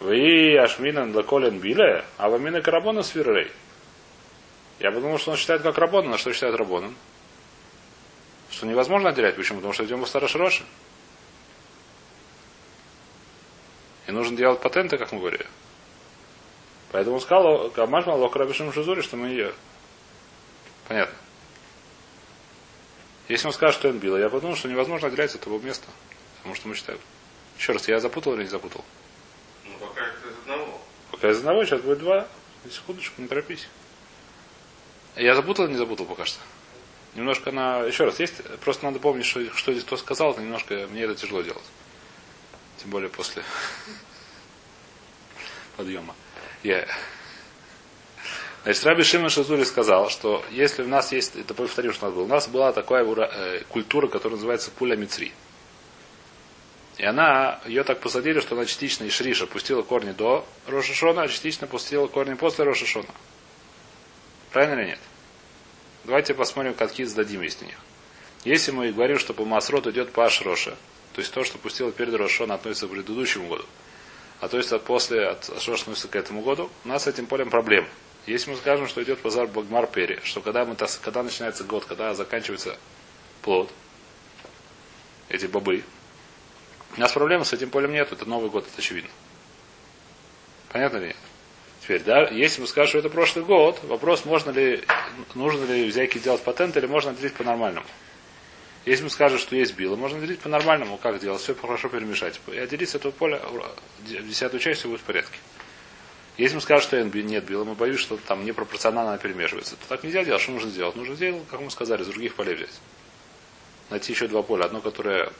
Вы 0.00 0.58
Ашминан 0.58 1.12
Колен 1.24 1.58
Биле, 1.58 2.04
а 2.18 2.28
Вамина 2.28 2.60
Карабона 2.60 3.02
Свиррей. 3.02 3.50
Я 4.80 4.92
подумал, 4.92 5.18
что 5.18 5.30
он 5.30 5.36
считает 5.36 5.62
как 5.62 5.78
Рабона, 5.78 6.10
на 6.10 6.18
что 6.18 6.32
считает 6.32 6.54
Рабона? 6.56 6.92
Что 8.50 8.66
невозможно 8.66 9.08
отделять. 9.08 9.36
Почему? 9.36 9.58
Потому 9.58 9.72
что 9.72 9.84
идем 9.84 10.02
в 10.04 10.08
Старош 10.08 10.34
Роши. 10.34 10.64
И 14.06 14.12
нужно 14.12 14.36
делать 14.36 14.60
патенты, 14.60 14.98
как 14.98 15.12
мы 15.12 15.20
говорили. 15.20 15.46
Поэтому 16.92 17.16
он 17.16 17.22
сказал, 17.22 17.70
Камашмал 17.70 18.20
Лохрабишим 18.20 18.72
Шизури, 18.72 19.00
что 19.00 19.16
мы 19.16 19.28
ее. 19.28 19.54
Понятно. 20.86 21.16
Если 23.28 23.46
он 23.46 23.52
скажет, 23.52 23.78
что 23.78 23.88
он 23.88 23.98
бил, 23.98 24.16
я 24.18 24.28
подумал, 24.28 24.56
что 24.56 24.68
невозможно 24.68 25.08
отделять 25.08 25.30
с 25.30 25.34
этого 25.34 25.58
места. 25.58 25.86
Потому 26.38 26.54
что 26.54 26.68
мы 26.68 26.74
считаем. 26.74 27.00
Еще 27.58 27.72
раз, 27.72 27.88
я 27.88 27.98
запутал 28.00 28.34
или 28.34 28.42
не 28.42 28.48
запутал? 28.48 28.84
Ну, 29.64 29.72
пока 29.78 30.02
из 30.06 30.38
одного. 30.42 30.80
Пока 31.10 31.30
из 31.30 31.38
одного, 31.38 31.64
сейчас 31.64 31.80
будет 31.80 31.98
два. 32.00 32.28
Секундочку, 32.70 33.22
не 33.22 33.28
торопись. 33.28 33.68
Я 35.16 35.34
запутал 35.34 35.64
или 35.66 35.72
не 35.72 35.78
запутал 35.78 36.06
пока 36.06 36.24
что? 36.26 36.40
Немножко 37.14 37.50
на... 37.52 37.80
Еще 37.84 38.04
раз, 38.04 38.20
есть... 38.20 38.42
Просто 38.60 38.84
надо 38.84 38.98
помнить, 38.98 39.24
что, 39.24 39.44
что 39.54 39.72
здесь 39.72 39.84
кто 39.84 39.96
сказал, 39.96 40.32
это 40.32 40.42
немножко... 40.42 40.86
Мне 40.90 41.02
это 41.02 41.14
тяжело 41.14 41.42
делать. 41.42 41.64
Тем 42.78 42.90
более 42.90 43.08
после 43.08 43.42
подъема. 45.76 46.14
Я... 46.62 46.86
Значит, 48.64 48.86
Раби 48.86 49.02
Шимон 49.02 49.28
Шазури 49.28 49.64
сказал, 49.64 50.08
что 50.08 50.42
если 50.50 50.82
у 50.84 50.88
нас 50.88 51.12
есть, 51.12 51.36
это 51.36 51.52
повторим, 51.52 51.92
что 51.92 52.06
у 52.06 52.08
нас 52.08 52.14
было, 52.14 52.24
у 52.24 52.28
нас 52.28 52.48
была 52.48 52.72
такая 52.72 53.04
э, 53.04 53.62
культура, 53.68 54.08
которая 54.08 54.36
называется 54.36 54.70
пуля 54.70 54.96
мицри. 54.96 55.32
И 56.96 57.04
она, 57.04 57.60
ее 57.66 57.84
так 57.84 58.00
посадили, 58.00 58.40
что 58.40 58.54
она 58.54 58.64
частично 58.64 59.04
из 59.04 59.12
Шриша 59.12 59.46
пустила 59.46 59.82
корни 59.82 60.12
до 60.12 60.46
Рошашона, 60.66 61.22
а 61.22 61.28
частично 61.28 61.66
пустила 61.66 62.06
корни 62.06 62.34
после 62.34 62.64
Рошашона. 62.64 63.08
Правильно 64.50 64.80
или 64.80 64.86
нет? 64.90 65.00
Давайте 66.04 66.32
посмотрим, 66.32 66.72
какие 66.72 67.04
сдадим 67.04 67.40
у 67.40 67.42
них. 67.42 67.78
Если 68.44 68.70
мы 68.70 68.92
говорим, 68.92 69.18
что 69.18 69.34
по 69.34 69.44
Масрот 69.44 69.86
идет 69.88 70.12
по 70.12 70.24
Ашроше, 70.24 70.74
то 71.12 71.20
есть 71.20 71.34
то, 71.34 71.44
что 71.44 71.58
пустило 71.58 71.92
перед 71.92 72.14
Рошашона, 72.14 72.54
относится 72.54 72.86
к 72.86 72.90
предыдущему 72.90 73.46
году, 73.46 73.64
а 74.40 74.48
то 74.48 74.56
есть 74.56 74.72
от 74.72 74.84
после 74.84 75.26
от 75.26 75.50
Ашроша 75.50 75.82
относится 75.82 76.08
к 76.08 76.16
этому 76.16 76.40
году, 76.40 76.70
у 76.84 76.88
нас 76.88 77.04
с 77.04 77.06
этим 77.08 77.26
полем 77.26 77.50
проблем. 77.50 77.86
Если 78.26 78.50
мы 78.50 78.56
скажем, 78.56 78.88
что 78.88 79.02
идет 79.02 79.20
базар 79.20 79.46
Багмар 79.46 79.86
Пери, 79.86 80.18
что 80.24 80.40
когда, 80.40 80.64
мы, 80.64 80.76
когда 80.76 81.22
начинается 81.22 81.64
год, 81.64 81.84
когда 81.84 82.14
заканчивается 82.14 82.78
плод, 83.42 83.70
эти 85.28 85.46
бобы, 85.46 85.84
у 86.96 87.00
нас 87.00 87.12
проблемы 87.12 87.44
с 87.44 87.52
этим 87.52 87.70
полем 87.70 87.92
нет, 87.92 88.12
это 88.12 88.24
Новый 88.24 88.50
год, 88.50 88.66
это 88.66 88.78
очевидно. 88.78 89.10
Понятно 90.70 90.98
ли? 90.98 91.14
Теперь, 91.82 92.02
да, 92.02 92.28
если 92.30 92.62
мы 92.62 92.66
скажем, 92.66 92.88
что 92.88 92.98
это 93.00 93.10
прошлый 93.10 93.44
год, 93.44 93.82
вопрос, 93.84 94.24
можно 94.24 94.50
ли, 94.52 94.82
нужно 95.34 95.66
ли 95.66 95.86
взять 95.86 96.18
делать 96.22 96.42
патент 96.42 96.76
или 96.78 96.86
можно 96.86 97.12
делить 97.12 97.34
по-нормальному. 97.34 97.86
Если 98.86 99.04
мы 99.04 99.10
скажем, 99.10 99.38
что 99.38 99.54
есть 99.54 99.74
било, 99.76 99.96
можно 99.96 100.20
делить 100.20 100.40
по-нормальному, 100.40 100.96
как 100.96 101.20
делать, 101.20 101.42
все 101.42 101.54
хорошо 101.54 101.88
перемешать. 101.88 102.40
И 102.48 102.56
отделить 102.56 102.88
с 102.88 102.94
этого 102.94 103.12
поля 103.12 103.40
десятую 104.06 104.60
часть, 104.60 104.80
все 104.80 104.88
будет 104.88 105.00
в 105.00 105.04
порядке. 105.04 105.36
Если 106.36 106.56
мы 106.56 106.60
скажем, 106.60 106.82
что 106.82 107.02
нет 107.02 107.44
била, 107.44 107.64
мы 107.64 107.74
боюсь, 107.74 108.00
что 108.00 108.16
там 108.16 108.44
непропорционально 108.44 109.18
перемешивается, 109.18 109.76
то 109.76 109.86
так 109.88 110.02
нельзя 110.02 110.24
делать. 110.24 110.42
Что 110.42 110.52
нужно 110.52 110.70
сделать? 110.70 110.96
Нужно 110.96 111.14
сделать, 111.14 111.42
как 111.48 111.60
мы 111.60 111.70
сказали, 111.70 112.02
из 112.02 112.08
других 112.08 112.34
полей 112.34 112.56
взять. 112.56 112.80
Найти 113.90 114.12
еще 114.12 114.26
два 114.26 114.42
поля. 114.42 114.64
Одно, 114.64 114.80
которое 114.80 115.32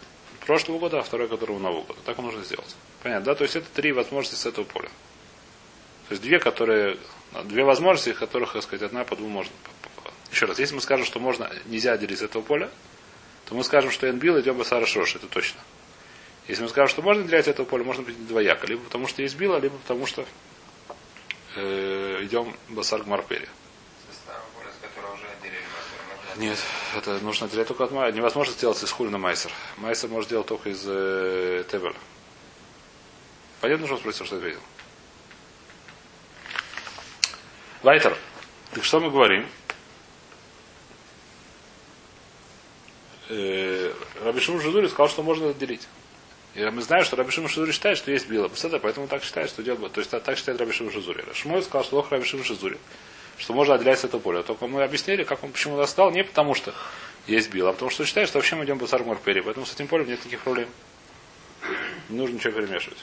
прошлого 0.47 0.79
года, 0.79 0.99
а 0.99 1.03
второе, 1.03 1.27
которое 1.27 1.59
Нового 1.59 1.83
года. 1.83 1.99
Так 2.05 2.19
нужно 2.19 2.45
сделать. 2.45 2.77
Понятно, 3.03 3.27
да? 3.27 3.35
То 3.35 3.43
есть 3.43 3.57
это 3.57 3.67
три 3.75 3.93
возможности 3.93 4.41
с 4.41 4.47
этого 4.47 4.65
поля. 4.65 4.89
То 6.09 6.13
есть 6.13 6.23
две, 6.23 6.39
которые, 6.39 6.99
две 7.45 7.65
возможности, 7.65 8.11
из 8.11 8.19
которых, 8.19 8.53
так 8.53 8.63
сказать, 8.63 8.83
одна 8.83 9.05
по 9.05 9.17
двум 9.17 9.31
можно. 9.31 9.53
Еще 10.31 10.47
раз, 10.47 10.59
если 10.59 10.75
мы 10.75 10.81
скажем, 10.81 11.07
что 11.07 11.19
можно, 11.19 11.51
нельзя 11.67 11.93
отделить 11.93 12.19
с 12.19 12.23
этого 12.23 12.43
поля, 12.43 12.71
то 13.47 13.55
мы 13.55 13.65
скажем, 13.65 13.91
что 13.91 14.09
Энбил 14.09 14.39
идет 14.41 14.57
Басара 14.57 14.87
Шрош, 14.87 15.17
это 15.17 15.27
точно. 15.27 15.61
Если 16.47 16.63
мы 16.63 16.69
скажем, 16.69 16.89
что 16.89 17.03
можно 17.03 17.25
отделять 17.25 17.49
этого 17.49 17.67
поля, 17.67 17.85
можно 17.85 18.03
быть 18.03 18.27
двояко. 18.27 18.67
Либо 18.67 18.83
потому, 18.83 19.07
что 19.07 19.23
есть 19.23 19.37
Била, 19.37 19.59
либо 19.59 19.77
потому, 19.79 20.07
что 20.07 20.27
э, 21.57 22.25
идем 22.25 22.57
Басар 22.69 23.03
Гмарпери. 23.03 23.49
Нет, 26.37 26.59
это 26.97 27.21
нужно 27.21 27.47
отделять 27.47 27.69
только 27.69 27.85
от 27.85 27.93
Майсера. 27.93 28.17
Невозможно 28.17 28.53
сделать 28.53 28.83
из 28.83 28.91
хули 28.91 29.09
на 29.09 29.19
Майсер. 29.19 29.53
Майсер 29.77 30.09
может 30.09 30.31
делать 30.31 30.49
только 30.49 30.71
из 30.71 30.83
э, 30.87 31.65
Тевера. 31.71 31.95
Понятно, 33.61 33.87
что 33.87 33.95
он 33.95 34.01
спросил, 34.01 34.27
что 34.27 34.37
ответил? 34.37 34.61
Вайтер. 37.83 38.17
Так 38.73 38.83
что 38.83 38.99
мы 38.99 39.11
говорим? 39.11 39.47
Э, 43.29 43.93
Рабишим 44.23 44.61
Жидури 44.61 44.89
сказал, 44.89 45.09
что 45.09 45.23
можно 45.23 45.51
отделить. 45.51 45.87
И 46.55 46.65
мы 46.67 46.83
знаем, 46.83 47.05
что 47.05 47.17
Рабишим 47.17 47.49
Шизури 47.49 47.73
считает, 47.73 47.99
что 47.99 48.13
есть 48.13 48.29
Била. 48.29 48.49
Поэтому 48.81 49.09
так 49.09 49.25
считает, 49.25 49.51
что 49.51 49.63
делать. 49.63 49.93
То 49.93 50.01
есть 50.01 50.11
так 50.11 50.37
считает 50.37 50.61
Рабишим 50.61 50.91
Шизури. 50.91 51.25
Шмой 51.35 51.63
сказал, 51.63 51.85
что 51.85 51.97
лох 51.97 52.13
Рабишим 52.13 52.45
Шизури. 52.45 52.79
Что 53.39 53.55
можно 53.55 53.75
отделять 53.75 53.99
с 53.99 54.05
этого 54.05 54.21
поля. 54.21 54.45
Только 54.45 54.69
мы 54.69 54.85
объяснили, 54.85 55.25
как 55.25 55.43
он 55.43 55.51
почему 55.51 55.77
достал, 55.77 56.13
не 56.13 56.23
потому 56.23 56.55
что 56.55 56.73
есть 57.27 57.51
Била, 57.51 57.71
а 57.71 57.73
потому 57.73 57.91
что 57.91 58.05
считает, 58.05 58.29
что 58.29 58.39
вообще 58.39 58.55
мы 58.55 58.65
идем 58.65 58.79
по 58.79 58.87
Сармар 58.87 59.19
Пери. 59.19 59.41
Поэтому 59.41 59.67
с 59.67 59.75
этим 59.75 59.89
полем 59.89 60.07
нет 60.07 60.21
никаких 60.21 60.41
проблем. 60.43 60.69
Не 62.09 62.19
нужно 62.19 62.37
ничего 62.37 62.53
перемешивать. 62.53 62.99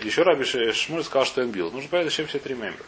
Еще 0.00 0.22
Раби 0.22 0.44
Шмуль 0.44 1.04
сказал, 1.04 1.24
что 1.24 1.42
он 1.42 1.52
бил. 1.52 1.70
Нужно 1.70 1.88
понять, 1.88 2.06
зачем 2.06 2.26
все 2.26 2.40
три 2.40 2.54
мембра. 2.54 2.84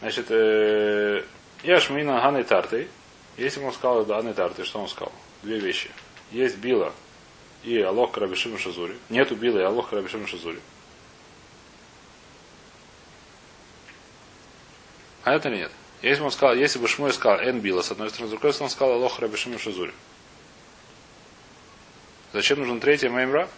Значит, 0.00 0.30
э, 0.30 1.22
я 1.64 1.80
Шмина 1.80 2.20
Ганной 2.22 2.44
Тартой. 2.44 2.88
Если 3.36 3.60
бы 3.60 3.66
он 3.66 3.72
сказал 3.74 4.06
Ганной 4.06 4.32
Тартой, 4.32 4.64
что 4.64 4.80
он 4.80 4.88
сказал? 4.88 5.12
Две 5.42 5.58
вещи. 5.58 5.90
Есть 6.30 6.56
Била 6.56 6.94
и 7.62 7.80
Алох 7.80 8.16
Рабишима 8.16 8.58
Шазури. 8.58 8.96
Нету 9.08 9.36
Била 9.36 9.58
и 9.58 9.62
Алох 9.62 9.92
Рабишима 9.92 10.26
Шазури. 10.26 10.60
А 15.24 15.34
это 15.34 15.50
нет? 15.50 15.70
Если 16.02 16.20
бы 16.20 16.26
он 16.26 16.32
сказал, 16.32 16.54
если 16.54 16.78
бы 16.78 16.88
Шмуй 16.88 17.12
сказал 17.12 17.40
Эн 17.40 17.60
Била, 17.60 17.82
с 17.82 17.90
одной 17.90 18.08
стороны, 18.08 18.28
с 18.28 18.30
другой 18.30 18.52
стороны, 18.52 18.70
он 18.70 18.70
сказал 18.70 18.94
Алох 18.94 19.18
Рабишима 19.18 19.58
Шазури. 19.58 19.92
Зачем 22.32 22.60
нужен 22.60 22.80
третий 22.80 23.08
мембра? 23.08 23.48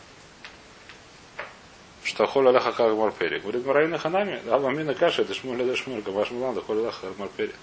Что 2.02 2.26
холь 2.26 2.48
аляха 2.48 2.72
как 2.72 2.96
марпери. 2.96 3.38
Говорит, 3.38 3.64
Мараина 3.64 3.98
Ханами, 3.98 4.40
да, 4.44 4.58
мамина 4.58 4.94
каша, 4.94 5.22
это 5.22 5.34
шмуль, 5.34 5.62
это 5.62 5.76
шмуль, 5.76 6.02
ваш 6.02 6.30
мулан, 6.30 6.54
да 6.54 6.60
холь 6.60 6.78
аляха 6.78 7.06
как 7.06 7.18
марпери. 7.18 7.54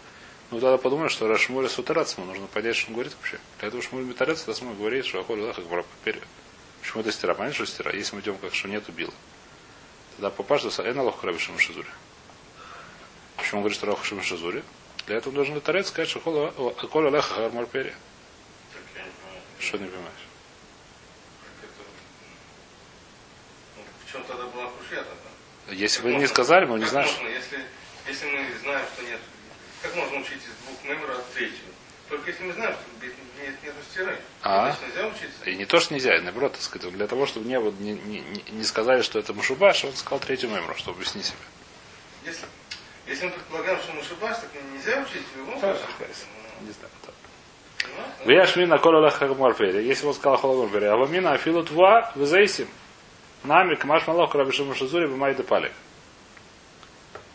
Ну, 0.51 0.59
тогда 0.59 0.77
подумали, 0.77 1.09
что 1.09 1.27
Рашмуля 1.27 1.69
сутарацма, 1.69 2.25
нужно 2.25 2.47
понять, 2.47 2.75
что 2.75 2.87
он 2.87 2.95
говорит 2.95 3.13
вообще. 3.15 3.39
Для 3.59 3.67
этого 3.67 3.83
Шмуль 3.83 4.03
Метарец, 4.03 4.41
тогда 4.41 4.65
мы 4.65 4.73
говорит, 4.73 5.05
что 5.05 5.19
Ахоль 5.19 5.41
Лаха 5.41 5.61
Гмарпери. 5.61 6.21
Почему 6.81 7.01
это 7.01 7.11
стира? 7.11 7.35
Понятно, 7.35 7.53
что 7.53 7.65
стира? 7.67 7.93
Если 7.93 8.15
мы 8.15 8.21
идем 8.21 8.37
как 8.39 8.55
что 8.55 8.67
нет 8.67 8.87
убил. 8.89 9.13
Тогда 10.15 10.31
попасть 10.31 10.75
до 10.75 10.83
Эна 10.83 11.03
Лох 11.03 11.23
Раби 11.23 11.37
Шимашизури. 11.37 11.87
Почему 13.37 13.59
он 13.59 13.61
говорит, 13.61 13.77
что 13.77 13.87
Лох 13.91 14.03
Шимашизури? 14.03 14.63
Для 15.05 15.17
этого 15.17 15.35
должен 15.35 15.53
Метарец 15.53 15.89
сказать, 15.89 16.09
что 16.09 16.19
Ахоль 16.19 17.09
Лаха 17.09 17.49
Гмарпери. 17.49 17.93
Что 19.59 19.77
не 19.77 19.85
понимаешь? 19.85 20.13
В 24.05 24.11
чем 24.11 24.23
тогда 24.23 24.45
была 24.45 24.71
тогда? 24.89 25.73
Если 25.75 26.01
вы 26.01 26.15
не 26.15 26.25
сказали, 26.25 26.65
мы 26.65 26.79
не 26.79 26.85
знаем. 26.85 27.07
Если, 27.07 27.63
если 28.07 28.25
мы 28.25 28.57
знаем, 28.63 28.85
что 28.95 29.03
нет, 29.03 29.19
как 29.81 29.95
можно 29.95 30.19
учить 30.19 30.37
из 30.37 30.65
двух 30.65 30.83
номера 30.83 31.13
от 31.17 31.33
третьего? 31.33 31.69
Только 32.09 32.31
если 32.31 32.43
мы 32.43 32.53
знаем, 32.53 32.73
что 32.73 33.07
нет, 33.41 33.55
нет, 33.63 33.73
стиры. 33.91 34.17
А? 34.41 34.75
Нельзя 34.81 35.07
учиться. 35.07 35.49
И 35.49 35.55
не 35.55 35.65
то, 35.65 35.79
что 35.79 35.93
нельзя, 35.93 36.19
наоборот, 36.21 36.53
так 36.53 36.61
сказать, 36.61 36.91
для 36.91 37.07
того, 37.07 37.25
чтобы 37.25 37.47
не, 37.47 37.55
не, 37.55 37.93
не, 37.93 38.43
не 38.51 38.63
сказали, 38.63 39.01
что 39.01 39.19
это 39.19 39.33
Мушубаш, 39.33 39.85
он 39.85 39.93
сказал 39.93 40.19
третью 40.19 40.49
мемору, 40.49 40.75
чтобы 40.75 40.97
объяснить 40.97 41.25
себе. 41.25 41.37
Если, 42.25 42.45
если 43.07 43.25
мы 43.25 43.31
предполагаем, 43.31 43.79
что 43.79 43.93
Мушубаш, 43.93 44.37
так 44.37 44.49
нельзя 44.73 45.01
учить 45.01 45.23
в 45.33 45.37
любом 45.37 45.59
случае. 45.59 45.85
Не 46.61 46.71
знаю. 46.71 46.91
так. 47.05 47.15
Ну, 48.25 48.29
Вияшмина 48.29 48.77
кола 48.79 49.09
хагмарпери. 49.09 49.85
Если 49.85 50.05
он 50.05 50.13
сказал 50.13 50.37
халагмарпери, 50.37 50.85
а 50.85 50.97
вамина 50.97 51.31
афилу 51.31 51.63
тва 51.63 52.11
везейсим. 52.15 52.67
Нами 53.43 53.75
кмаш 53.75 54.05
малох 54.07 54.35
рабишима 54.35 54.75
шазури 54.75 55.07
бимай 55.07 55.33
депали. 55.33 55.71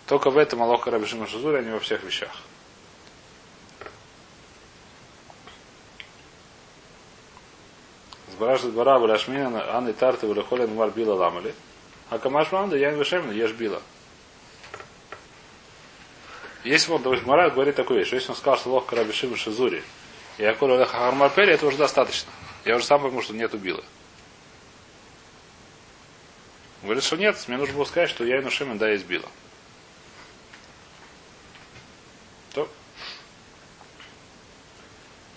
Только 0.07 0.31
в 0.31 0.37
этом 0.37 0.63
Алоха 0.63 0.91
Рабишима 0.91 1.27
Шазуля, 1.27 1.59
а 1.59 1.63
не 1.63 1.71
во 1.71 1.81
всех 1.81 2.03
вещах. 2.03 2.31
Сбаражда 8.33 8.71
двора 8.71 8.99
Валяшмина 8.99 9.77
Анны 9.77 9.93
Тарты 9.93 10.27
Валяхолин 10.27 10.75
Мар 10.75 10.91
Била 10.91 11.15
Ламали. 11.15 11.55
А 12.11 12.19
Камаш 12.19 12.53
Манда 12.53 12.77
Ян 12.77 12.99
Вишемна 12.99 13.33
Еш 13.33 13.53
Била. 13.53 13.81
Если 16.65 16.91
он, 16.93 17.03
допустим, 17.03 17.29
Мара 17.29 17.51
говорит 17.51 17.77
такую 17.77 18.01
вещь, 18.01 18.13
если 18.13 18.31
он 18.31 18.37
сказал, 18.37 18.59
что 18.59 18.71
лох 18.71 18.93
Рабишима 18.93 19.37
Шазури, 19.37 19.83
и 20.39 20.45
Акула 20.45 20.79
Леха 20.79 20.97
Хармарпели, 20.97 21.53
это 21.53 21.67
уже 21.67 21.77
достаточно. 21.77 22.33
Я 22.65 22.77
уже 22.77 22.85
сам 22.85 23.03
пойму, 23.03 23.23
что 23.23 23.35
нету 23.35 23.59
Била. 23.59 23.85
Говорит, 26.85 27.03
что 27.03 27.17
нет, 27.17 27.43
мне 27.49 27.57
нужно 27.57 27.77
было 27.77 27.85
сказать, 27.85 28.11
что 28.11 28.25
я 28.25 28.41
Инушемин 28.41 28.77
да 28.77 28.91
есть 28.91 29.07
била. 29.07 29.27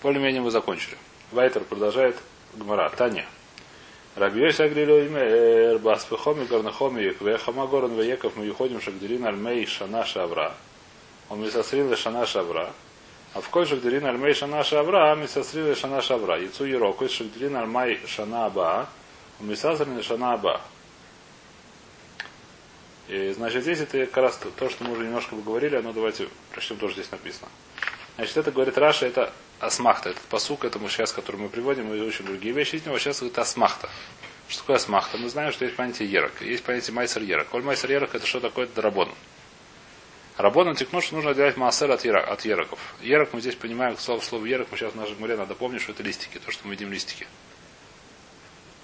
Более-менее 0.02 0.40
мы 0.40 0.50
закончили. 0.50 0.96
Вайтер 1.32 1.64
продолжает 1.64 2.16
Гмара. 2.54 2.88
Таня. 2.90 3.26
Рабиося 4.14 4.64
Агрилоймер, 4.64 5.78
Баспехоми, 5.78 6.44
Горнахоми, 6.44 7.16
Вехама 7.20 7.66
Горн, 7.66 7.94
Вееков, 7.94 8.36
мы 8.36 8.48
уходим 8.48 8.80
Шагдерин 8.80 9.24
Альмей 9.26 9.66
Шана 9.66 10.04
Шавра. 10.04 10.54
Он 11.28 11.40
мисасрил 11.40 11.94
Шана 11.96 12.26
Шавра. 12.26 12.72
А 13.34 13.40
в 13.40 13.48
кой 13.50 13.66
Шагдерин 13.66 14.06
Альмей 14.06 14.34
Шана 14.34 14.64
Шавра, 14.64 15.14
мисасрил 15.14 15.74
Шана 15.76 16.00
Шавра. 16.00 16.40
Яцу 16.40 16.64
Ероку, 16.64 17.08
Шагдерин 17.08 17.56
Альмай 17.56 18.00
Шана 18.06 18.46
Аба, 18.46 18.88
мисасрил 19.40 20.02
Шана 20.02 20.34
Аба. 20.34 20.60
И, 23.08 23.32
значит, 23.32 23.62
здесь 23.62 23.80
это 23.80 24.04
как 24.06 24.16
раз 24.16 24.36
то, 24.36 24.50
то, 24.50 24.68
что 24.68 24.84
мы 24.84 24.92
уже 24.92 25.04
немножко 25.04 25.34
поговорили, 25.34 25.76
оно 25.76 25.92
давайте 25.92 26.28
прочтем 26.52 26.76
тоже 26.76 26.94
здесь 26.94 27.10
написано. 27.10 27.48
Значит, 28.16 28.36
это 28.36 28.50
говорит 28.50 28.76
Раша, 28.76 29.06
это 29.06 29.32
асмахта. 29.60 30.10
Этот 30.10 30.22
посук, 30.22 30.64
это 30.64 30.78
мы 30.78 30.88
сейчас, 30.88 31.12
который 31.12 31.36
мы 31.36 31.48
приводим, 31.48 31.86
мы 31.86 32.00
очень 32.02 32.24
другие 32.24 32.54
вещи 32.54 32.76
из 32.76 32.86
него. 32.86 32.98
Сейчас 32.98 33.22
это 33.22 33.42
асмахта. 33.42 33.88
Что 34.48 34.60
такое 34.60 34.76
асмахта? 34.76 35.18
Мы 35.18 35.28
знаем, 35.28 35.52
что 35.52 35.64
есть 35.64 35.76
понятие 35.76 36.10
ерок. 36.10 36.40
Есть 36.40 36.64
понятие 36.64 36.94
майсер 36.94 37.22
ерок. 37.22 37.48
Коль 37.48 37.62
майсер 37.62 37.90
ерок, 37.90 38.14
это 38.14 38.26
что 38.26 38.40
такое? 38.40 38.64
Это 38.64 38.80
рабон. 38.80 39.12
Рабон 40.38 40.74
текнут, 40.76 41.02
что 41.02 41.16
нужно 41.16 41.32
отделять 41.32 41.56
маасер 41.56 41.90
от, 41.90 42.04
ерок, 42.04 42.28
от 42.28 42.44
ероков. 42.44 42.78
Ерок 43.00 43.32
мы 43.32 43.40
здесь 43.40 43.56
понимаем, 43.56 43.98
слово 43.98 44.20
слово 44.20 44.46
ерок, 44.46 44.68
мы 44.70 44.78
сейчас 44.78 44.92
в 44.92 44.96
нашем 44.96 45.18
море 45.18 45.36
надо 45.36 45.54
помнить, 45.54 45.82
что 45.82 45.92
это 45.92 46.04
листики, 46.04 46.38
то, 46.38 46.52
что 46.52 46.66
мы 46.68 46.74
едим 46.74 46.92
листики. 46.92 47.26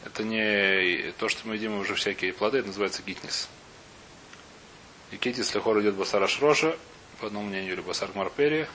Это 0.04 0.24
не 0.24 1.12
то, 1.12 1.28
что 1.28 1.46
мы 1.46 1.54
едим 1.54 1.78
уже 1.78 1.94
всякие 1.94 2.32
плоды, 2.32 2.58
это 2.58 2.66
называется 2.66 3.02
гитнис. 3.06 3.48
И 5.12 5.16
китис 5.16 5.54
лехор 5.54 5.80
идет 5.80 5.94
басара 5.94 6.26
шроша, 6.26 6.74
по 7.20 7.28
одному 7.28 7.46
мнению, 7.46 7.74
или 7.74 7.80
басар 7.80 8.10
марпери, 8.14 8.66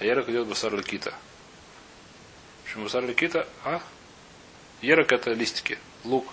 ерок 0.00 0.28
идет 0.28 0.46
басар 0.46 0.74
ликита. 0.74 1.14
Почему 2.64 2.84
басар 2.84 3.04
ликита? 3.04 3.48
А? 3.64 3.80
Ерок 4.82 5.12
это 5.12 5.32
листики. 5.32 5.78
Лук, 6.04 6.26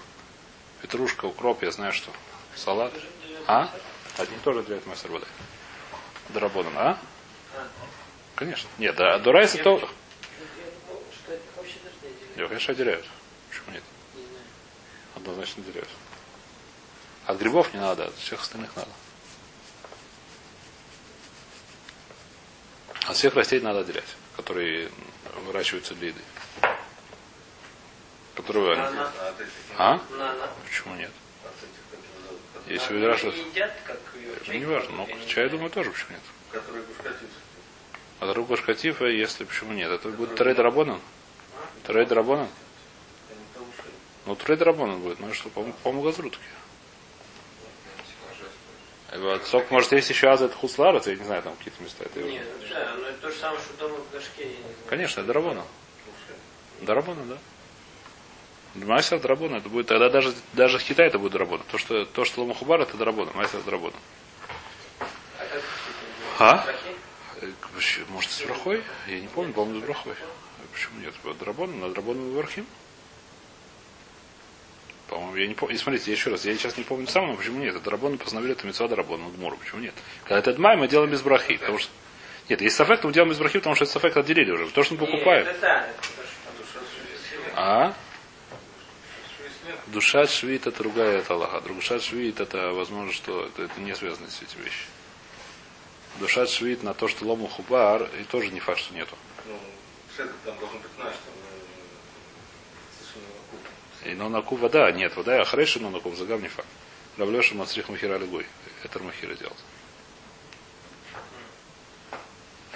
петрушка, 0.82 1.25
укроп, 1.25 1.63
я 1.63 1.72
знаю 1.72 1.93
что. 1.93 2.12
Салат. 2.55 2.93
А? 3.48 3.70
Одни 4.17 4.38
тоже 4.43 4.60
отделяют 4.60 4.86
мастер 4.86 5.12
воды. 5.12 5.25
Дарабоном, 6.29 6.74
а? 6.77 7.00
Конечно. 8.36 8.70
Нет, 8.77 8.96
да, 8.96 9.17
Дурайса 9.20 9.58
то... 9.58 9.89
Его, 12.36 12.48
конечно, 12.48 12.74
отделяют. 12.74 13.05
Почему 13.50 13.72
нет? 13.72 13.84
Однозначно 15.15 15.63
отделяют. 15.63 15.89
От 17.25 17.38
грибов 17.38 17.74
не 17.74 17.79
надо, 17.79 18.05
от 18.05 18.15
всех 18.15 18.41
остальных 18.41 18.75
надо. 18.75 18.89
От 23.07 23.17
всех 23.17 23.36
растений 23.36 23.63
надо 23.63 23.81
отделять, 23.81 24.15
которые 24.38 24.89
выращиваются 25.45 25.93
для 25.95 26.10
еды. 26.10 26.22
Которые... 28.36 28.77
А? 29.77 30.00
Почему 30.65 30.95
нет? 30.95 31.12
Если 32.67 32.93
вы 32.93 33.01
выращиваете... 33.01 33.72
Ну, 34.48 34.53
не 34.53 34.66
важно, 34.66 34.96
но 34.96 35.07
чай, 35.27 35.46
я 35.46 35.50
думаю, 35.50 35.70
тоже 35.70 35.92
почему 35.92 36.11
нет. 36.11 36.63
А 38.20 38.33
друг 38.33 38.48
башкатифа, 38.48 39.05
если 39.05 39.44
почему 39.44 39.74
нет? 39.74 39.92
Это 39.92 40.07
будет 40.09 40.35
трейд 40.35 40.57
рабонан? 40.59 41.01
Трейд 41.83 42.11
рабонан? 42.11 42.48
Ну, 44.25 44.35
трейд 44.35 44.61
рабонан 44.61 45.01
будет, 45.01 45.20
ну 45.20 45.33
что, 45.33 45.50
по-моему, 45.50 46.01
газрутки. 46.03 46.39
Вот. 49.15 49.43
Только, 49.49 49.73
может, 49.73 49.91
есть 49.91 50.09
еще 50.09 50.27
аза 50.27 50.45
это 50.45 50.55
хусларец, 50.55 51.05
я 51.07 51.15
не 51.15 51.23
знаю, 51.23 51.43
там 51.43 51.55
какие-то 51.55 51.83
места. 51.83 52.03
Это 52.05 52.19
Нет, 52.21 52.45
ну, 52.61 52.67
да, 52.69 52.95
но 52.95 53.07
это 53.07 53.21
то 53.21 53.29
же 53.29 53.35
самое, 53.37 53.59
что 53.61 53.73
дома 53.77 53.97
в 53.97 54.11
горшке. 54.11 54.47
Конечно, 54.87 55.19
это 55.21 55.27
Дарабона. 55.27 55.63
Дарабона, 56.81 57.23
да. 57.25 57.37
Мастер 58.75 59.19
Драбона, 59.19 59.57
это 59.57 59.69
будет 59.69 59.85
тогда 59.85 60.09
даже, 60.09 60.33
даже 60.53 60.79
в 60.79 60.83
Китае 60.83 61.09
это 61.09 61.19
будет 61.19 61.33
Драбона. 61.33 61.63
То, 61.71 61.77
что, 61.77 62.05
то, 62.05 62.25
что 62.25 62.41
Ломахубар, 62.41 62.81
это 62.81 62.97
Драбона, 62.97 63.31
мастер 63.35 63.61
Драбона. 63.61 63.95
А? 66.39 66.65
Э, 67.41 67.51
может, 68.09 68.31
с 68.31 68.41
брахой? 68.41 68.83
Я 69.07 69.19
не 69.19 69.27
помню, 69.27 69.53
по-моему, 69.53 69.81
с 69.81 69.83
брахой. 69.83 70.15
Почему 70.71 70.99
нет? 71.01 71.13
Драбона, 71.39 71.75
на 71.75 71.89
Драбона 71.89 72.35
Вархим? 72.35 72.65
По-моему, 75.13 75.35
я 75.35 75.47
не 75.47 75.53
помню. 75.53 75.75
И 75.75 75.77
смотрите, 75.77 76.11
еще 76.11 76.31
раз, 76.31 76.43
я 76.43 76.55
сейчас 76.55 76.75
не 76.75 76.83
помню 76.83 77.05
сам, 77.07 77.27
но 77.27 77.35
почему 77.35 77.59
нет? 77.59 77.75
Это 77.75 77.83
Драбона 77.83 78.17
постановили, 78.17 78.53
это 78.53 78.65
Мецва 78.65 78.87
Драбона, 78.87 79.29
Гмору. 79.29 79.57
Почему 79.57 79.81
нет? 79.81 79.93
Когда 80.23 80.39
это 80.39 80.53
Дмай, 80.53 80.75
мы 80.75 80.87
делаем 80.87 81.11
без 81.11 81.21
брахи. 81.21 81.57
Потому 81.57 81.77
что... 81.77 81.91
Нет, 82.49 82.61
есть 82.61 82.75
сафек, 82.75 83.03
мы 83.03 83.13
делаем 83.13 83.29
без 83.29 83.37
брахи, 83.37 83.59
потому 83.59 83.75
что 83.75 83.85
это 83.85 83.93
сафек 83.93 84.17
отделили 84.17 84.49
уже. 84.49 84.71
То, 84.71 84.81
что 84.81 84.95
мы 84.95 85.01
покупаем. 85.01 85.47
А? 87.55 87.93
Душа 89.87 90.25
швид 90.25 90.65
это 90.65 90.79
другая 90.79 91.19
это 91.19 91.35
Аллаха. 91.35 91.61
Душа 91.61 91.99
швид 91.99 92.39
это 92.39 92.71
возможно, 92.71 93.13
что 93.13 93.45
это, 93.45 93.63
это 93.65 93.81
не 93.81 93.93
связано 93.95 94.27
с 94.31 94.41
этими 94.41 94.63
вещи. 94.63 94.87
Душа 96.19 96.47
швид 96.47 96.81
на 96.81 96.95
то, 96.95 97.07
что 97.07 97.25
лому 97.25 97.47
хубар, 97.47 98.09
и 98.19 98.23
тоже 98.23 98.49
не 98.49 98.59
факт, 98.59 98.79
что 98.79 98.95
нету. 98.95 99.15
Ну, 99.45 99.59
там 100.43 100.57
должен 100.57 100.79
быть 100.79 100.97
наш, 100.97 101.13
там, 101.13 101.33
и 104.05 104.13
но 104.13 104.29
на 104.29 104.42
ку 104.42 104.55
вода, 104.55 104.92
нет, 104.92 105.16
вода, 105.16 105.42
а 105.42 105.46
хорошо, 105.46 105.79
но 105.79 105.89
на 105.89 106.00
ку 106.00 106.13
загам 106.16 106.42
не 106.42 106.48
факт. 106.48 106.68
Равлеша 107.18 107.55
мацрих 107.55 107.89
махира 107.89 108.18
лигой. 108.18 108.46
Это 108.83 109.00
махира 109.00 109.35
делает. 109.35 109.57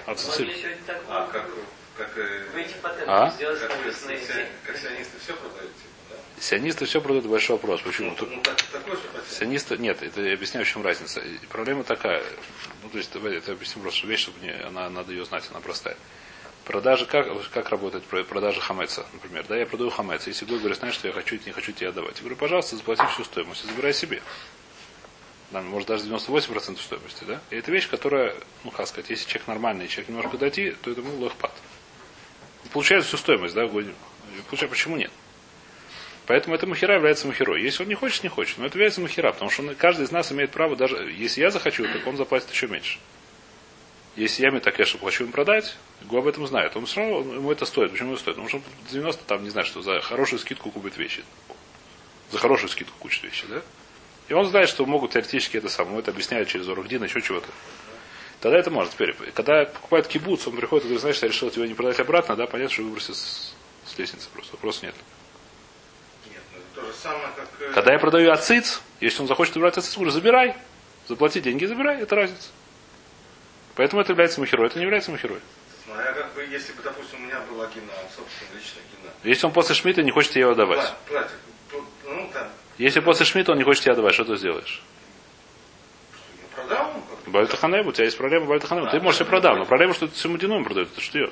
А, 0.05 0.11
а 0.11 1.27
как, 1.27 1.49
как, 1.97 2.09
а? 3.07 3.31
как, 3.31 3.37
как 4.65 4.77
сионисты 4.77 5.19
все 5.19 5.33
продают? 5.33 5.71
Сионисты 6.39 6.85
все 6.85 7.01
продают, 7.01 7.25
большой 7.25 7.55
вопрос. 7.55 7.81
Почему? 7.81 8.15
Ну, 8.19 8.27
ну, 8.27 8.41
так, 8.43 8.57
Сионисты, 9.27 9.77
нет, 9.77 10.03
это 10.03 10.21
я 10.21 10.33
объясняю, 10.33 10.65
в 10.65 10.69
чем 10.69 10.83
разница. 10.83 11.21
Проблема 11.49 11.83
такая, 11.83 12.23
ну, 12.83 12.89
то 12.89 12.97
есть, 12.97 13.13
это 13.15 13.51
объясню 13.51 13.81
просто 13.81 14.05
вещь, 14.05 14.21
чтобы 14.21 14.39
мне, 14.39 14.53
она, 14.53 14.89
надо 14.89 15.11
ее 15.11 15.25
знать, 15.25 15.43
она 15.49 15.59
простая. 15.59 15.97
Продажа, 16.67 17.05
как, 17.05 17.27
как 17.51 17.69
работает 17.69 18.03
продажа 18.03 18.59
хамеца, 18.59 19.05
например. 19.13 19.45
Да, 19.47 19.55
я 19.55 19.65
продаю 19.65 19.89
хамеца. 19.89 20.29
Если 20.29 20.43
Гой 20.43 20.59
говорит, 20.59 20.77
знаешь, 20.77 20.95
что 20.95 21.07
я 21.07 21.13
хочу 21.13 21.39
не 21.45 21.53
хочу 21.53 21.71
тебе 21.71 21.87
отдавать. 21.87 22.15
Я 22.17 22.19
говорю, 22.19 22.35
пожалуйста, 22.35 22.75
заплати 22.75 23.03
всю 23.13 23.23
стоимость 23.23 23.63
и 23.63 23.67
забирай 23.67 23.93
себе. 23.93 24.21
Да, 25.51 25.61
может 25.61 25.87
даже 25.87 26.03
98% 26.03 26.77
стоимости, 26.77 27.23
да? 27.23 27.39
И 27.51 27.55
это 27.55 27.71
вещь, 27.71 27.87
которая, 27.87 28.35
ну 28.65 28.71
как 28.71 28.85
сказать, 28.85 29.09
если 29.09 29.29
человек 29.29 29.47
нормальный, 29.47 29.87
человек 29.87 30.09
немножко 30.09 30.37
дойти, 30.37 30.71
то 30.71 30.91
это 30.91 30.99
ему 30.99 31.17
лохпад. 31.21 31.53
Получает 32.73 33.05
всю 33.05 33.15
стоимость, 33.15 33.55
да, 33.55 33.65
Получает, 34.49 34.69
почему 34.69 34.97
нет? 34.97 35.11
Поэтому 36.25 36.53
это 36.53 36.67
махера 36.67 36.95
является 36.95 37.27
махерой. 37.27 37.61
Если 37.61 37.83
он 37.83 37.87
не 37.87 37.95
хочет, 37.95 38.23
не 38.23 38.29
хочет. 38.29 38.57
Но 38.57 38.65
это 38.65 38.75
является 38.75 38.99
махера, 38.99 39.31
потому 39.31 39.49
что 39.49 39.63
он, 39.63 39.73
каждый 39.75 40.03
из 40.03 40.11
нас 40.11 40.33
имеет 40.33 40.51
право, 40.51 40.75
даже 40.75 40.97
если 41.17 41.39
я 41.39 41.49
захочу, 41.49 41.85
так 41.85 42.05
он 42.05 42.17
заплатит 42.17 42.51
еще 42.51 42.67
меньше. 42.67 42.99
Если 44.17 44.43
я 44.43 44.49
Метакеша 44.49 44.97
хочу 44.97 45.25
им 45.25 45.31
продать, 45.31 45.77
Гу 46.01 46.17
об 46.17 46.27
этом 46.27 46.47
знает. 46.47 46.75
Он 46.75 46.87
все 46.87 47.01
равно 47.01 47.35
ему 47.35 47.51
это 47.51 47.65
стоит. 47.65 47.91
Почему 47.91 48.13
это 48.13 48.21
стоит? 48.21 48.35
Потому 48.37 48.49
что 48.49 48.61
90 48.89 49.23
там, 49.25 49.43
не 49.43 49.51
знаю, 49.51 49.67
что 49.67 49.83
за 49.83 50.01
хорошую 50.01 50.39
скидку 50.39 50.71
купит 50.71 50.97
вещи. 50.97 51.23
За 52.31 52.39
хорошую 52.39 52.69
скидку 52.69 52.97
купит 52.97 53.21
вещи, 53.21 53.45
да? 53.47 53.61
И 54.27 54.33
он 54.33 54.45
знает, 54.45 54.69
что 54.69 54.87
могут 54.87 55.11
теоретически 55.11 55.57
это 55.57 55.69
самое. 55.69 55.99
Это 55.99 56.09
объясняют 56.09 56.49
через 56.49 56.67
Орхдин, 56.67 57.03
еще 57.03 57.21
чего-то. 57.21 57.47
Тогда 58.41 58.57
это 58.57 58.71
может. 58.71 58.93
Теперь, 58.93 59.15
когда 59.35 59.65
покупает 59.65 60.07
кибуц, 60.07 60.47
он 60.47 60.57
приходит 60.57 60.85
и 60.85 60.87
говорит, 60.87 61.01
знаешь, 61.01 61.19
я 61.21 61.27
решил 61.27 61.51
тебя 61.51 61.67
не 61.67 61.75
продать 61.75 61.99
обратно, 61.99 62.35
да, 62.35 62.47
понятно, 62.47 62.73
что 62.73 62.81
выбросит 62.81 63.15
с, 63.15 63.53
с 63.85 63.97
лестницы 63.99 64.29
просто. 64.33 64.53
Вопроса 64.53 64.87
нет. 64.87 64.95
Нет, 66.31 66.41
ну, 66.55 66.81
то 66.81 66.87
же 66.87 66.93
самое, 66.93 67.29
как... 67.35 67.47
Э, 67.59 67.71
когда 67.71 67.93
я 67.93 67.99
продаю 67.99 68.31
ациц, 68.31 68.81
если 68.99 69.21
он 69.21 69.27
захочет 69.27 69.55
убрать 69.57 69.77
ациц, 69.77 69.93
говорю, 69.93 70.11
забирай. 70.11 70.55
Заплати 71.07 71.39
деньги, 71.39 71.65
забирай, 71.65 72.01
это 72.01 72.15
разница. 72.15 72.49
Поэтому 73.77 74.01
это 74.01 74.11
является 74.11 74.39
махерой, 74.41 74.67
это 74.67 74.79
не 74.79 74.85
является 74.85 75.11
махерой. 75.11 75.39
Смотря 75.85 76.11
как 76.11 76.33
бы, 76.33 76.41
если 76.41 76.73
бы, 76.73 76.81
допустим, 76.81 77.19
у 77.21 77.27
меня 77.27 77.39
была 77.41 77.67
гина, 77.67 77.93
собственно, 78.15 78.49
личная 78.55 78.81
гина. 78.91 79.11
Если 79.23 79.45
он 79.45 79.53
после 79.53 79.75
Шмидта 79.75 80.01
не 80.01 80.11
хочет 80.11 80.31
тебе 80.31 80.41
его 80.41 80.55
давать. 80.55 80.95
Платит. 81.07 81.31
Ну, 82.03 82.29
там. 82.33 82.49
Если 82.79 82.99
после 83.01 83.25
Шмидта 83.25 83.51
он 83.51 83.59
не 83.59 83.63
хочет 83.63 83.83
тебе 83.83 83.93
давать, 83.93 84.15
что 84.15 84.25
ты 84.25 84.35
сделаешь? 84.35 84.81
Я 86.41 86.55
продал 86.55 86.89
ему. 86.89 87.03
Бальтаханебу, 87.27 87.89
у 87.89 87.91
тебя 87.91 88.05
есть 88.05 88.17
проблема 88.17 88.47
Бальтаханебу. 88.47 88.89
Ты 88.89 88.99
можешь 88.99 89.19
себе 89.19 89.29
продать, 89.29 89.57
но 89.57 89.65
проблема, 89.65 89.93
что 89.93 90.07
ты 90.07 90.15
всему 90.15 90.37
дином 90.37 90.63
продает. 90.63 90.89
Это 90.91 91.01
что? 91.01 91.31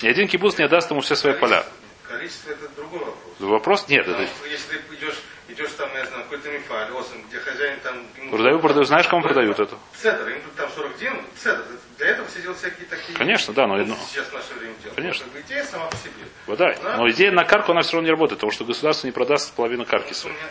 Ни 0.00 0.08
один 0.08 0.26
кибуз 0.26 0.56
не 0.56 0.64
отдаст 0.64 0.90
ему 0.90 1.02
все 1.02 1.16
свои 1.16 1.34
поля. 1.34 1.66
Количество 2.08 2.50
это 2.50 2.68
другой 2.76 3.00
вопрос. 3.00 3.34
Вопрос 3.40 3.88
нет. 3.88 4.06
Потому 4.06 4.24
Это... 4.24 4.48
если 4.48 4.78
ты 4.78 4.94
идешь, 4.94 5.18
идешь 5.54 5.70
там, 5.78 5.88
я 5.94 6.04
знаю, 6.06 6.24
какой-то 6.24 6.50
мифаль, 6.50 6.90
осом, 6.92 7.22
где 7.28 7.38
хозяин 7.38 7.80
там... 7.80 8.02
ему- 8.18 8.30
Продаю, 8.30 8.58
продаю. 8.60 8.84
Знаешь, 8.84 9.06
кому 9.08 9.22
продают 9.22 9.58
это? 9.58 9.76
Цедр, 9.96 10.28
им 10.28 10.42
тут 10.42 10.54
там 10.56 10.70
40 10.70 10.98
дин, 10.98 11.16
цедр. 11.36 11.64
Для 11.98 12.06
этого 12.08 12.28
все 12.28 12.40
делают 12.42 12.58
всякие 12.58 12.86
такие... 12.86 13.16
Конечно, 13.16 13.54
да, 13.54 13.66
но- 13.66 13.76
Ну, 13.76 13.84
но- 13.86 13.96
Сейчас 14.10 14.26
в 14.26 14.32
наше 14.32 14.54
время 14.54 14.74
делают. 14.76 14.96
Конечно. 14.96 15.24
Как 15.24 15.32
бы 15.32 15.40
идея 15.40 15.64
сама 15.64 15.86
по 15.86 15.96
себе. 15.96 16.12
Вот 16.46 16.58
да. 16.58 16.74
Да. 16.82 16.96
Но 16.96 17.08
идея 17.10 17.30
на 17.32 17.44
карку, 17.44 17.72
она 17.72 17.82
все 17.82 17.92
равно 17.92 18.06
не 18.06 18.10
работает, 18.10 18.38
потому 18.40 18.52
что 18.52 18.64
государство 18.64 19.06
не 19.06 19.12
продаст 19.12 19.54
половину 19.54 19.84
карки 19.86 20.12
Потому 20.12 20.14
что 20.14 20.28
у 20.28 20.30
своей. 20.30 20.36
меня- 20.36 20.50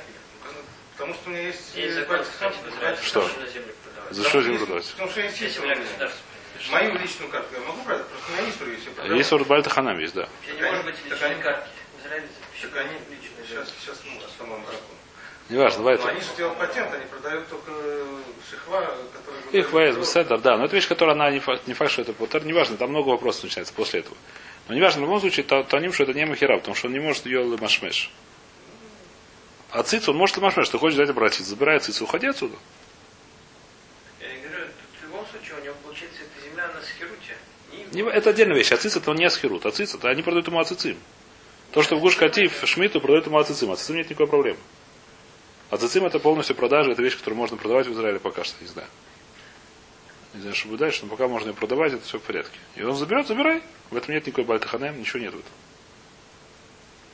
Потому 0.98 1.13
что 1.16 1.30
у 1.30 1.34
меня 1.34 1.42
есть... 1.48 1.76
Есть 1.76 1.98
э, 1.98 2.00
закон, 2.00 2.24
в 2.24 3.04
Что? 3.06 3.30
За 4.10 4.24
что 4.30 4.42
землю 4.42 4.60
продавать? 4.60 4.86
Потому 4.92 5.10
что 5.10 5.22
есть 5.22 5.38
земля 5.56 5.76
государства. 5.76 6.20
Мою 6.72 6.98
личную 6.98 7.30
карту 7.30 7.48
я 7.60 7.68
могу 7.68 7.84
продать, 7.84 8.08
просто 8.08 8.32
у 8.32 8.36
меня 8.36 8.46
есть 8.46 8.60
если 8.62 8.89
продавать. 8.92 9.18
Есть 9.18 9.32
Урбальта 9.34 9.70
Ханам 9.70 10.00
есть, 10.00 10.13
да. 10.13 10.30
Не 10.48 10.54
может 10.54 10.74
они- 10.74 10.84
быть 10.84 10.96
так 10.96 11.12
личной 11.12 11.32
они- 11.34 11.42
карты. 11.42 11.68
В 11.98 12.06
Израиле 12.06 12.28
Так 12.62 12.78
они 12.78 12.98
сейчас, 13.48 13.68
сейчас 13.82 14.02
ну, 14.06 14.12
основном 14.26 14.63
закон. 15.49 15.56
Неважно, 15.58 15.77
давай 15.79 15.95
Но 15.95 16.01
это. 16.01 16.10
они 16.10 16.21
же 16.21 16.27
делают 16.38 16.58
патент, 16.60 16.93
они 16.93 17.06
продают 17.06 17.47
только 17.49 17.71
шихва, 18.49 18.82
который... 19.13 19.60
Их 19.60 19.71
вайз, 19.71 19.95
беседер, 19.97 20.39
да. 20.39 20.58
Но 20.58 20.65
это 20.65 20.75
вещь, 20.75 20.88
которая 20.88 21.15
она 21.15 21.29
не 21.32 21.39
факт, 21.39 21.67
не 21.67 21.73
факт, 21.73 21.91
что 21.91 22.01
это 22.01 22.13
путер, 22.13 22.45
неважно, 22.45 22.77
там 22.77 22.89
много 22.89 23.10
вопросов 23.10 23.43
начинается 23.43 23.73
после 23.73 24.01
этого. 24.01 24.17
Но 24.67 24.75
неважно, 24.75 25.01
в 25.01 25.06
любом 25.06 25.19
случае, 25.19 25.43
то, 25.45 25.63
то 25.63 25.77
ним, 25.79 25.91
что 25.91 26.03
это 26.03 26.13
не 26.13 26.25
махера, 26.25 26.58
потому 26.58 26.75
что 26.75 26.88
он 26.88 26.93
не 26.93 26.99
может 26.99 27.25
ее 27.25 27.43
машмеш. 27.58 28.10
А 29.71 29.84
цицу 29.84 30.12
он 30.12 30.17
может 30.17 30.38
и 30.38 30.41
машмеш. 30.41 30.69
Ты 30.69 30.77
хочешь 30.77 30.93
взять 30.95 31.08
забирай 31.08 31.82
уходи 32.01 32.27
отсюда. 32.27 32.56
Я 34.21 34.27
и 34.34 34.38
говорю, 34.39 34.65
тут 34.67 34.99
в 35.01 35.03
любом 35.03 35.25
случае 35.27 35.56
у 35.60 35.63
него 35.65 35.75
получается 35.84 36.19
эта 36.21 36.47
земля 36.47 36.67
на 36.67 36.82
схеруте. 36.82 37.36
И 37.71 37.95
Не- 37.95 38.03
Это 38.10 38.29
отдельная 38.29 38.56
вещь. 38.56 38.71
Ациц 38.71 38.95
это 38.95 39.10
он 39.12 39.17
не 39.17 39.25
асхерут. 39.25 39.65
Ациц 39.65 39.95
это 39.95 40.10
они 40.10 40.21
продают 40.21 40.47
ему 40.47 40.60
ацицим. 40.60 40.97
То, 41.71 41.82
что 41.82 41.95
в 41.95 42.01
Гуш 42.01 42.15
Катив, 42.15 42.62
Шмиту 42.65 43.01
продают 43.01 43.25
ему 43.25 43.39
ацицим. 43.39 43.71
Ацицим 43.71 43.95
нет 43.95 44.08
никакой 44.10 44.27
проблемы. 44.27 44.60
Ацицим 45.69 46.06
это 46.06 46.19
полностью 46.19 46.56
продажа, 46.56 46.91
это 46.91 47.02
вещь, 47.02 47.17
которую 47.17 47.38
можно 47.38 47.58
продавать 47.58 47.88
в 47.88 47.93
Израиле 47.93 48.19
пока 48.19 48.43
что, 48.43 48.62
не 48.62 48.67
знаю. 48.67 48.88
Не 50.34 50.41
знаю, 50.41 50.56
что 50.56 50.67
будет 50.67 50.80
дальше, 50.80 51.04
но 51.04 51.10
пока 51.10 51.28
можно 51.28 51.49
ее 51.49 51.54
продавать, 51.54 51.93
это 51.93 52.04
все 52.04 52.19
в 52.19 52.23
порядке. 52.23 52.58
И 52.76 52.84
он 52.84 52.95
заберет, 52.95 53.28
забирай. 53.28 53.62
В 53.91 53.95
этом 53.95 54.13
нет 54.13 54.26
никакой 54.26 54.45
бальтаханем, 54.45 54.99
ничего 54.99 55.19
нет 55.19 55.34
в 55.34 55.39
этом. 55.39 55.52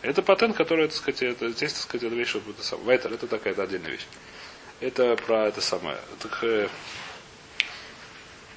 Это 0.01 0.21
патент, 0.21 0.55
который, 0.55 0.87
так 0.87 0.95
сказать, 0.95 1.21
это, 1.23 1.49
здесь, 1.49 1.73
так 1.73 1.81
сказать, 1.81 2.03
это 2.05 2.15
вещь, 2.15 2.29
чтобы 2.29 2.51
это 2.51 2.63
сам. 2.63 2.81
Вайтер, 2.83 3.11
это 3.11 3.27
такая 3.27 3.51
это 3.51 3.63
отдельная 3.63 3.91
вещь. 3.91 4.05
Это 4.79 5.17
про 5.17 5.47
это 5.49 5.59
самое. 5.59 5.97
Так, 6.19 6.39
э, 6.43 6.69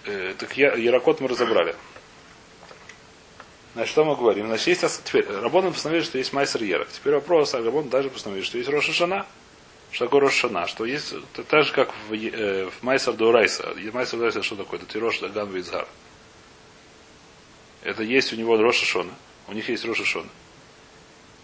э, 0.05 0.35
так 0.39 0.57
я, 0.57 0.75
Яракот 0.75 1.21
мы 1.21 1.27
разобрали. 1.27 1.75
Значит, 3.75 3.91
что 3.91 4.05
мы 4.05 4.15
говорим? 4.15 4.47
Значит, 4.47 4.69
есть 4.69 5.03
теперь 5.05 5.27
Рабон 5.27 5.73
постановили, 5.73 6.05
что 6.05 6.19
есть 6.19 6.33
Майсер 6.33 6.63
Ерах. 6.63 6.89
Теперь 6.91 7.15
вопрос, 7.15 7.55
а 7.55 7.63
Рабон 7.63 7.89
даже 7.89 8.11
постановили, 8.11 8.45
что 8.45 8.59
есть 8.59 8.71
Роша 8.71 8.93
Шана. 8.93 9.27
Что 9.93 10.07
такое 10.07 10.23
Роша 10.23 10.49
Шана? 10.49 10.67
Что 10.67 10.87
есть, 10.87 11.15
так 11.49 11.65
же, 11.65 11.73
как 11.73 11.93
в, 12.09 12.15
э, 12.15 12.71
в 12.71 12.83
Майсер 12.83 13.13
Дурайса. 13.13 13.75
Майсер 13.93 14.19
Дурайса 14.19 14.43
что 14.43 14.57
такое? 14.57 14.81
Это 14.81 14.91
Тирош 14.91 15.21
Даган 15.21 15.51
Визгар. 15.51 15.87
Это 17.83 18.03
есть 18.03 18.33
у 18.33 18.37
него 18.37 18.57
Роша 18.57 18.87
Шона. 18.87 19.13
У 19.49 19.53
них 19.53 19.69
есть 19.69 19.85
Роша 19.85 20.05
Шона. 20.05 20.29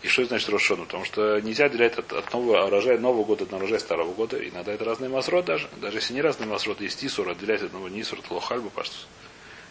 И 0.02 0.08
что 0.08 0.22
это 0.22 0.30
значит 0.30 0.48
Роша 0.48 0.66
Шона? 0.68 0.84
Потому 0.84 1.04
что 1.04 1.40
нельзя 1.40 1.66
отделять 1.66 1.98
от, 1.98 2.10
от 2.10 2.32
нового 2.32 2.64
урожая 2.64 2.98
Нового 2.98 3.24
года 3.24 3.44
от 3.44 3.52
урожая 3.52 3.80
Старого 3.80 4.14
года. 4.14 4.38
Иногда 4.42 4.72
это 4.72 4.84
разные 4.84 5.10
масрот 5.10 5.44
даже. 5.44 5.68
Даже 5.82 5.98
если 5.98 6.14
не 6.14 6.22
разные 6.22 6.48
масрот, 6.48 6.80
есть 6.80 7.04
Исур, 7.04 7.28
отделять 7.28 7.60
от 7.60 7.66
одного 7.66 7.88
Нисур, 7.90 8.20
это 8.20 8.32
Лохальбу, 8.32 8.70
паштус. 8.70 9.08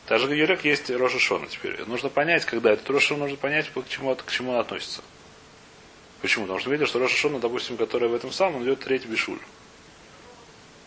Также 0.06 0.36
Юрек 0.36 0.66
есть 0.66 0.90
Роша 0.92 1.18
Шона 1.18 1.48
теперь. 1.48 1.84
Нужно 1.86 2.10
понять, 2.10 2.46
когда 2.46 2.74
этот 2.74 2.88
Роша 2.92 3.16
нужно 3.16 3.38
понять, 3.38 3.70
к 3.70 3.88
чему, 3.90 4.16
к 4.16 4.32
чему 4.32 4.52
он 4.52 4.60
относится. 4.60 5.02
Почему? 6.22 6.46
Потому 6.46 6.60
что 6.60 6.72
видишь, 6.72 6.90
что 6.90 7.00
Роша 7.00 7.30
допустим, 7.30 7.78
которая 7.78 8.10
в 8.10 8.16
этом 8.16 8.32
самом, 8.32 8.58
он 8.58 8.64
идет 8.64 8.80
третий 8.80 9.08
бишуль. 9.08 9.40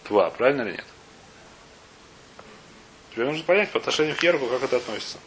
Два, 0.08 0.30
правильно 0.30 0.62
или 0.62 0.72
нет? 0.72 0.84
Теперь 3.12 3.26
нужно 3.26 3.44
понять 3.44 3.70
по 3.70 3.78
отношению 3.78 4.16
к 4.16 4.22
Ерку, 4.22 4.46
как 4.46 4.62
это 4.62 4.76
относится. 4.76 5.18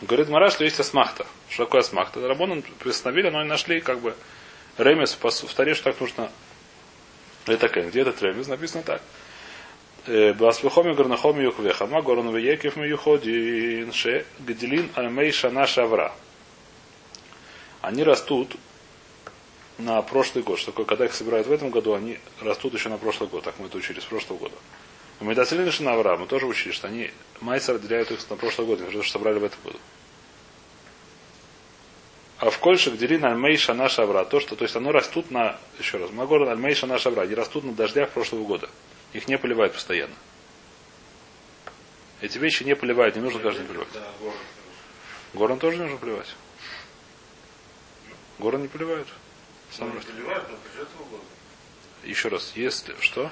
Говорит 0.00 0.28
Мара, 0.28 0.50
что 0.50 0.64
есть 0.64 0.78
асмахта. 0.80 1.26
Что 1.48 1.64
такое 1.64 1.80
асмахта? 1.80 2.26
Рабон 2.26 2.62
приостановили, 2.78 3.30
но 3.30 3.40
они 3.40 3.48
нашли 3.48 3.80
как 3.80 4.00
бы 4.00 4.14
ремес 4.76 5.16
в 5.20 5.54
таре, 5.54 5.74
что 5.74 5.84
так 5.84 6.00
нужно. 6.00 6.30
Это 7.46 7.58
такая, 7.58 7.88
где 7.88 8.00
этот 8.00 8.20
ремес? 8.22 8.46
Написано 8.46 8.82
так. 8.82 9.02
Баспехоми 10.36 10.94
горнахоми 10.94 11.42
юхвеха. 11.42 11.86
Ма 11.86 12.02
горн 12.02 12.34
веекев 12.34 12.76
ми 12.76 12.88
юходин 12.88 13.92
ше 13.92 14.26
гделин 14.38 14.90
альмей 14.94 15.32
шана 15.32 15.66
шавра. 15.66 16.12
Они 17.80 18.02
растут 18.02 18.56
на 19.78 20.00
прошлый 20.02 20.42
год. 20.42 20.58
Что 20.58 20.72
такое, 20.72 20.86
когда 20.86 21.04
их 21.04 21.14
собирают 21.14 21.46
в 21.46 21.52
этом 21.52 21.70
году, 21.70 21.94
они 21.94 22.18
растут 22.40 22.74
еще 22.74 22.88
на 22.88 22.98
прошлый 22.98 23.28
год. 23.28 23.44
Так 23.44 23.58
мы 23.58 23.66
это 23.66 23.76
учили 23.76 24.00
с 24.00 24.04
прошлого 24.04 24.38
года. 24.38 24.54
У 25.20 25.24
Медацилина 25.24 25.70
Шинавра 25.70 26.16
мы 26.16 26.26
тоже 26.26 26.46
учили, 26.46 26.72
что 26.72 26.88
они 26.88 27.10
майсер 27.40 27.76
отделяют 27.76 28.10
их 28.10 28.18
на 28.28 28.36
прошлый 28.36 28.66
год, 28.66 28.80
потому 28.84 29.02
что 29.02 29.12
собрали 29.12 29.38
в 29.38 29.44
этом 29.44 29.58
году. 29.64 29.78
А 32.38 32.50
в 32.50 32.58
Кольше 32.58 32.90
гделин 32.90 33.24
альмей 33.24 33.56
шана 33.56 33.88
шавра. 33.88 34.24
То, 34.24 34.40
что, 34.40 34.56
то 34.56 34.64
есть 34.64 34.76
оно 34.76 34.92
растут 34.92 35.30
на, 35.30 35.58
еще 35.78 35.96
раз, 35.96 36.10
Магор 36.10 36.46
альмей 36.48 36.74
шана 36.74 36.98
шавра. 36.98 37.22
Они 37.22 37.34
растут 37.34 37.64
на 37.64 37.72
дождях 37.72 38.10
прошлого 38.10 38.44
года. 38.44 38.68
Их 39.14 39.26
не 39.26 39.38
поливают 39.38 39.72
постоянно. 39.72 40.14
Эти 42.20 42.36
вещи 42.38 42.62
не 42.62 42.76
поливают, 42.76 43.16
не 43.16 43.22
нужно 43.22 43.40
каждый 43.40 43.60
день 43.60 43.68
поливать. 43.68 43.88
Да, 43.94 44.02
город. 44.20 44.36
Горон 45.32 45.58
тоже 45.58 45.78
не 45.78 45.82
нужно 45.84 45.98
поливать. 45.98 46.34
Горон 48.38 48.62
не 48.62 48.68
поливают. 48.68 49.08
Сам 49.76 49.92
но. 49.94 50.00
Еще 52.04 52.28
раз, 52.28 52.52
если 52.54 52.94
что? 53.00 53.30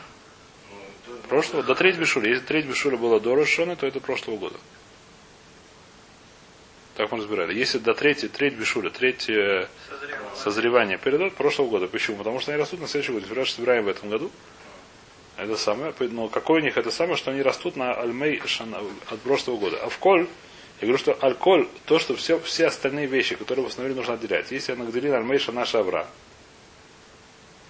Ну, 0.71 0.77
это- 1.15 1.29
Прошлого, 1.29 1.63
до 1.63 1.75
треть 1.75 1.97
бешуля. 1.97 2.29
Если 2.31 2.45
треть 2.45 2.67
бешуля 2.67 2.97
была 2.97 3.21
до 3.21 3.35
Рошона, 3.35 3.77
то 3.77 3.87
это 3.87 4.01
прошлого 4.01 4.37
года. 4.37 4.57
Так 6.97 7.11
мы 7.11 7.19
разбирали. 7.19 7.55
Если 7.55 7.79
до 7.79 7.95
третьей, 7.95 8.29
треть 8.29 8.55
бешуля, 8.55 8.91
треть 8.91 9.23
Созревало. 9.23 9.69
созревания 10.37 10.99
передает 10.99 11.35
прошлого 11.35 11.69
года. 11.69 11.89
Почему? 11.89 12.19
Потому 12.19 12.41
что 12.41 12.53
они 12.53 12.61
растут 12.61 12.81
на 12.81 12.89
следующий 12.89 13.13
год. 13.13 13.25
Теперь 13.25 13.49
собираем 13.49 13.85
в 13.85 13.89
этом 13.89 14.11
году. 14.11 14.31
Это 15.37 15.57
самое. 15.57 15.93
Но 15.99 16.29
какой 16.29 16.61
у 16.61 16.65
них 16.65 16.77
это 16.77 16.91
самое, 16.91 17.17
что 17.17 17.31
они 17.33 17.43
растут 17.43 17.77
на 17.77 17.95
альмей 17.95 18.41
шана, 18.47 18.81
от 19.11 19.21
прошлого 19.21 19.57
года. 19.57 19.79
А 19.83 19.89
в 19.89 19.99
коль, 19.99 20.29
я 20.81 20.87
говорю, 20.87 20.99
что 20.99 21.17
альколь, 21.21 21.69
то, 21.87 21.99
что 21.99 22.15
все, 22.15 22.39
все 22.39 22.67
остальные 22.67 23.07
вещи, 23.07 23.35
которые 23.35 23.65
восстановили, 23.65 23.97
нужно 23.97 24.15
отделять. 24.15 24.53
Если 24.53 24.73
я 24.73 24.79
нагделил 24.79 25.15
альмей 25.15 25.39
шана 25.39 25.65
шавра, 25.65 26.07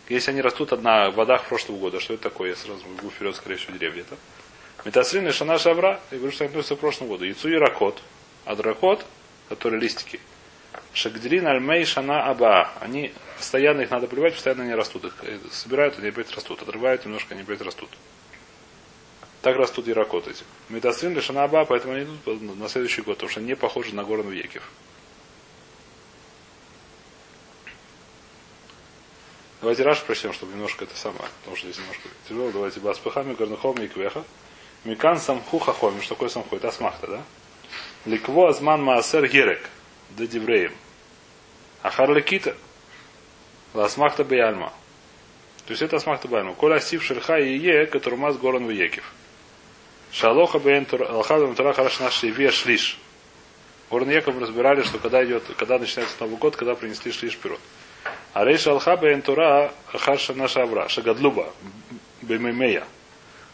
если 0.09 0.31
они 0.33 0.41
растут 0.41 0.71
на 0.83 1.11
водах 1.11 1.45
прошлого 1.47 1.79
года, 1.79 2.01
что 2.01 2.15
это 2.15 2.25
такое? 2.25 2.51
Я 2.51 2.57
сразу 2.57 2.83
бегу 2.97 3.11
вперед, 3.11 3.35
скорее 3.37 3.57
всего, 3.57 3.77
деревья. 3.77 4.03
Это. 4.03 4.17
Метаслин 4.85 5.27
и 5.27 5.33
шана 5.33 5.59
шавра, 5.59 6.01
я 6.11 6.19
говорю, 6.19 6.33
что 6.33 6.45
они 6.45 6.51
относятся 6.51 6.77
к 6.77 6.81
прошлому 6.81 7.13
году. 7.13 7.25
Яйцу 7.25 7.49
и 7.49 7.55
ракот. 7.55 8.03
А 8.45 8.55
дракот, 8.55 9.05
которые 9.49 9.81
листики, 9.81 10.21
Шагдилин 10.93 11.47
альмей 11.47 11.85
шана 11.85 12.25
аба. 12.29 12.71
Они 12.81 13.13
постоянно 13.37 13.83
их 13.83 13.91
надо 13.91 14.07
поливать, 14.07 14.35
постоянно 14.35 14.65
они 14.65 14.75
растут. 14.75 15.05
Их 15.05 15.17
э, 15.23 15.39
собирают, 15.51 15.99
они 15.99 16.09
опять 16.09 16.31
растут. 16.33 16.63
Отрывают 16.63 17.05
немножко, 17.05 17.35
они 17.35 17.43
опять 17.43 17.61
растут. 17.63 17.89
Так 19.43 19.57
растут 19.57 19.89
иракот 19.89 20.29
эти. 20.29 20.45
Метасрин 20.69 21.21
шана 21.21 21.45
аба, 21.45 21.65
поэтому 21.65 21.95
они 21.95 22.05
идут 22.05 22.59
на 22.59 22.69
следующий 22.69 23.03
год, 23.03 23.17
потому 23.17 23.31
что 23.31 23.41
они 23.41 23.49
не 23.49 23.57
похожи 23.57 23.95
на 23.95 24.05
горн 24.05 24.29
векев. 24.31 24.71
Давайте 29.65 29.83
Раш 29.83 30.03
прочтем, 30.03 30.35
чтобы 30.35 30.53
немножко 30.53 30.85
это 30.85 30.95
самое, 30.95 31.25
потому 31.39 31.57
что 31.57 31.67
здесь 31.67 31.79
немножко 31.79 32.07
тяжело. 32.29 32.51
Давайте 32.51 32.81
Баспахами, 32.81 33.33
Горнухом 33.33 33.75
и 33.77 33.89
Квеха. 33.89 34.23
Микан 34.85 35.19
самху 35.19 35.59
хахоми. 35.59 36.03
Что 36.03 36.11
такое 36.17 36.29
самху? 36.29 36.57
Это 36.57 36.69
асмахта, 36.69 37.07
да? 37.07 37.23
Ликво 38.05 38.51
азман 38.51 38.83
маасер 38.83 39.27
герек. 39.27 39.71
Да 40.11 40.27
дивреем. 40.27 40.75
Ахар 41.83 42.15
лекита. 42.15 42.55
Ласмахта 43.73 44.23
беяльма. 44.23 44.71
То 45.65 45.71
есть 45.71 45.81
это 45.81 45.97
асмахта 45.97 46.29
беяльма. 46.29 46.53
Коля 46.53 46.75
асив 46.75 47.03
шерха 47.03 47.39
и 47.39 47.59
е, 47.59 47.87
который 47.87 48.19
маз 48.19 48.37
горан 48.37 48.69
векев. 48.69 49.15
Шалоха 50.13 50.59
бен 50.59 50.87
алхадам 51.09 51.55
тура 51.55 51.73
хараш 51.73 52.01
наш 52.01 52.23
ве 52.23 52.51
шлиш. 52.51 52.99
Горн 53.89 54.11
Яков 54.11 54.39
разбирали, 54.39 54.83
что 54.83 54.99
когда 54.99 55.25
идет, 55.25 55.45
когда 55.57 55.79
начинается 55.79 56.17
Новый 56.21 56.37
год, 56.37 56.55
когда 56.55 56.75
принесли 56.75 57.13
шлиш 57.13 57.33
вперед. 57.33 57.61
А 58.35 58.45
рейша 58.45 58.73
алхаба 58.73 59.13
энтура 59.13 59.73
харша 59.87 60.35
наша 60.35 60.65
авра. 60.65 60.89
Шагадлуба. 60.89 61.53
Бемемея. 62.21 62.85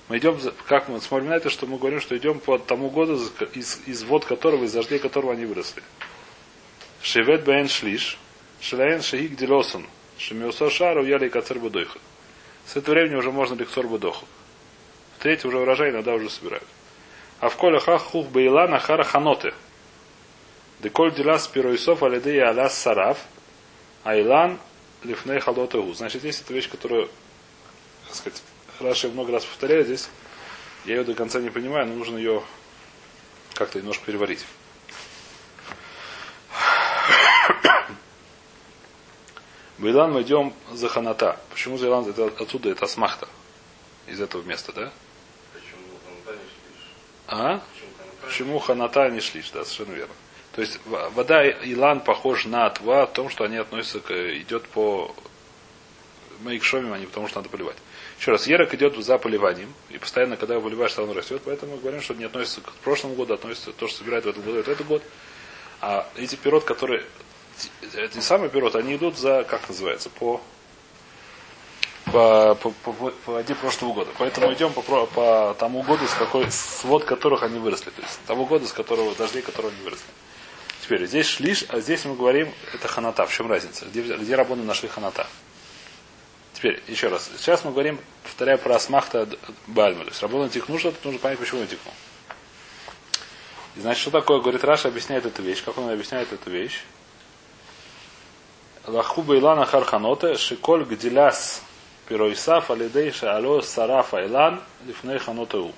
Мы 0.08 0.16
идем, 0.16 0.40
как 0.66 0.88
мы 0.88 1.02
смотрим 1.02 1.28
на 1.28 1.34
это, 1.34 1.50
что 1.50 1.66
мы 1.66 1.76
говорим, 1.76 2.00
что 2.00 2.16
идем 2.16 2.40
по 2.40 2.58
тому 2.58 2.88
году, 2.88 3.20
из, 3.52 3.80
из 3.86 4.02
вод 4.04 4.24
которого, 4.24 4.64
из 4.64 4.72
дождей 4.72 4.98
которого 4.98 5.34
они 5.34 5.44
выросли. 5.44 5.82
Шевет 7.02 7.44
бен 7.44 7.68
шлиш, 7.68 8.16
шелаен 8.60 9.02
шеик 9.02 9.36
дилосон, 9.36 9.86
шемиусо 10.16 10.70
шару 10.70 11.04
яли 11.04 11.28
кацер 11.28 11.58
будойха. 11.58 11.98
С 12.64 12.74
этого 12.74 12.94
времени 12.94 13.16
уже 13.16 13.30
можно 13.30 13.56
лексор 13.56 13.86
будоху. 13.86 14.24
В 15.18 15.22
третий 15.22 15.46
уже 15.46 15.58
урожай 15.58 15.90
иногда 15.90 16.14
уже 16.14 16.30
собирают. 16.30 16.66
А 17.38 17.50
в 17.50 17.56
коле 17.56 17.80
хах 17.80 18.00
хух 18.00 18.28
бейла 18.28 18.66
на 18.66 18.78
хара 18.78 19.04
ханоты. 19.04 19.52
Деколь 20.78 21.12
дилас 21.14 21.46
пироисов 21.48 22.02
алиды 22.02 22.40
алас 22.40 22.78
сараф, 22.78 23.18
айлан 24.04 24.58
лифней 25.02 25.40
халотагу. 25.40 25.92
Значит, 25.94 26.24
есть 26.24 26.42
эта 26.42 26.52
вещь, 26.52 26.68
которую, 26.70 27.08
так 28.06 28.16
сказать, 28.16 28.42
Раши 28.80 29.08
много 29.08 29.32
раз 29.32 29.44
повторяет 29.44 29.86
здесь. 29.86 30.08
Я 30.84 30.96
ее 30.96 31.04
до 31.04 31.14
конца 31.14 31.40
не 31.40 31.50
понимаю, 31.50 31.86
но 31.86 31.94
нужно 31.94 32.16
ее 32.16 32.42
как-то 33.54 33.78
немножко 33.78 34.04
переварить. 34.06 34.44
Байлан 39.78 40.12
мы 40.12 40.22
идем 40.22 40.54
за 40.72 40.88
ханата. 40.88 41.38
Почему 41.50 41.76
за 41.76 41.88
Илан? 41.88 42.08
Это 42.08 42.26
отсюда, 42.26 42.70
это 42.70 42.86
асмахта. 42.86 43.28
Из 44.06 44.18
этого 44.20 44.42
места, 44.42 44.72
да? 44.72 44.90
Почему 45.52 45.98
ханата 46.04 46.32
не 46.32 46.48
шлиш? 46.48 46.94
А? 47.28 47.60
Почему 48.22 48.58
ханата? 48.58 49.10
Не 49.10 49.20
шлиш? 49.20 49.50
Да, 49.50 49.64
совершенно 49.64 49.94
верно. 49.94 50.14
То 50.52 50.62
есть 50.62 50.80
вода 50.86 51.48
Илан 51.48 52.00
похож 52.00 52.44
на 52.44 52.66
Атва 52.66 53.06
в 53.06 53.12
том, 53.12 53.30
что 53.30 53.44
они 53.44 53.56
относятся 53.56 54.00
к, 54.00 54.10
идет 54.10 54.66
по 54.68 55.14
Мейкшомим, 56.40 56.92
а 56.92 56.98
не 56.98 57.06
потому, 57.06 57.28
что 57.28 57.38
надо 57.38 57.48
поливать. 57.48 57.76
Еще 58.18 58.32
раз, 58.32 58.46
ерок 58.46 58.74
идет 58.74 58.96
за 58.96 59.18
поливанием, 59.18 59.72
и 59.88 59.98
постоянно, 59.98 60.36
когда 60.36 60.54
его 60.54 60.64
поливаешь, 60.64 60.98
он 60.98 61.12
растет, 61.12 61.42
поэтому 61.44 61.76
мы 61.76 61.80
говорим, 61.80 62.02
что 62.02 62.14
не 62.14 62.24
относится 62.24 62.60
к 62.60 62.72
прошлому 62.84 63.14
году, 63.14 63.34
относится 63.34 63.72
то, 63.72 63.88
что 63.88 63.98
собирает 63.98 64.24
в 64.24 64.28
этом 64.28 64.42
году, 64.42 64.58
это 64.58 64.72
этот 64.72 64.86
год. 64.86 65.02
А 65.80 66.06
эти 66.16 66.36
пирот, 66.36 66.64
которые, 66.64 67.04
эти 67.94 68.18
самые 68.20 68.50
пирот, 68.50 68.74
они 68.76 68.96
идут 68.96 69.18
за, 69.18 69.44
как 69.44 69.68
называется, 69.68 70.10
по 70.10 70.40
по, 72.12 72.56
по, 72.56 72.70
по, 72.70 72.92
по 72.92 73.32
воде 73.32 73.54
прошлого 73.54 73.92
года. 73.92 74.10
Поэтому 74.18 74.52
идем 74.52 74.72
по, 74.72 74.82
по 74.82 75.54
тому 75.58 75.82
году, 75.82 76.06
с 76.06 76.14
какой 76.14 76.50
свод 76.50 77.04
которых 77.04 77.42
они 77.42 77.58
выросли. 77.58 77.90
То 77.90 78.02
есть 78.02 78.20
того 78.26 78.46
года, 78.46 78.66
с 78.66 78.72
которого 78.72 79.14
дождей, 79.14 79.42
которого 79.42 79.72
они 79.72 79.82
выросли. 79.82 80.08
Теперь 80.90 81.06
здесь 81.06 81.26
шлиш, 81.26 81.64
а 81.68 81.78
здесь 81.78 82.04
мы 82.04 82.16
говорим, 82.16 82.52
это 82.74 82.88
ханата. 82.88 83.24
В 83.24 83.32
чем 83.32 83.48
разница? 83.48 83.84
Где, 83.84 84.02
где 84.02 84.34
рабоны 84.34 84.64
нашли 84.64 84.88
ханата? 84.88 85.24
Теперь, 86.52 86.82
еще 86.88 87.06
раз. 87.06 87.30
Сейчас 87.36 87.64
мы 87.64 87.70
говорим, 87.70 88.00
повторяю, 88.24 88.58
про 88.58 88.74
асмахта 88.74 89.28
бальму. 89.68 90.02
То 90.02 90.10
есть 90.10 90.20
рабону 90.20 90.48
тихну, 90.48 90.80
тут 90.80 91.04
нужно 91.04 91.20
понять, 91.20 91.38
почему 91.38 91.60
он 91.60 91.68
тихнул. 91.68 91.94
И 93.76 93.82
значит, 93.82 94.02
что 94.02 94.10
такое, 94.10 94.40
говорит 94.40 94.64
Раша, 94.64 94.88
объясняет 94.88 95.26
эту 95.26 95.42
вещь. 95.42 95.62
Как 95.62 95.78
он 95.78 95.88
объясняет 95.90 96.32
эту 96.32 96.50
вещь? 96.50 96.82
Лахуба 98.84 99.36
Илана 99.36 99.66
Харханоте, 99.66 100.34
Шиколь 100.34 100.82
Гдиляс 100.82 101.62
Пиройсаф, 102.08 102.68
Алидей 102.72 103.12
Шаало 103.12 103.60
Сарафа 103.60 104.26
Илан, 104.26 104.60
Лифней 104.84 105.18
Ханотеу. 105.18 105.72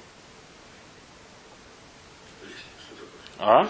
А? 3.38 3.68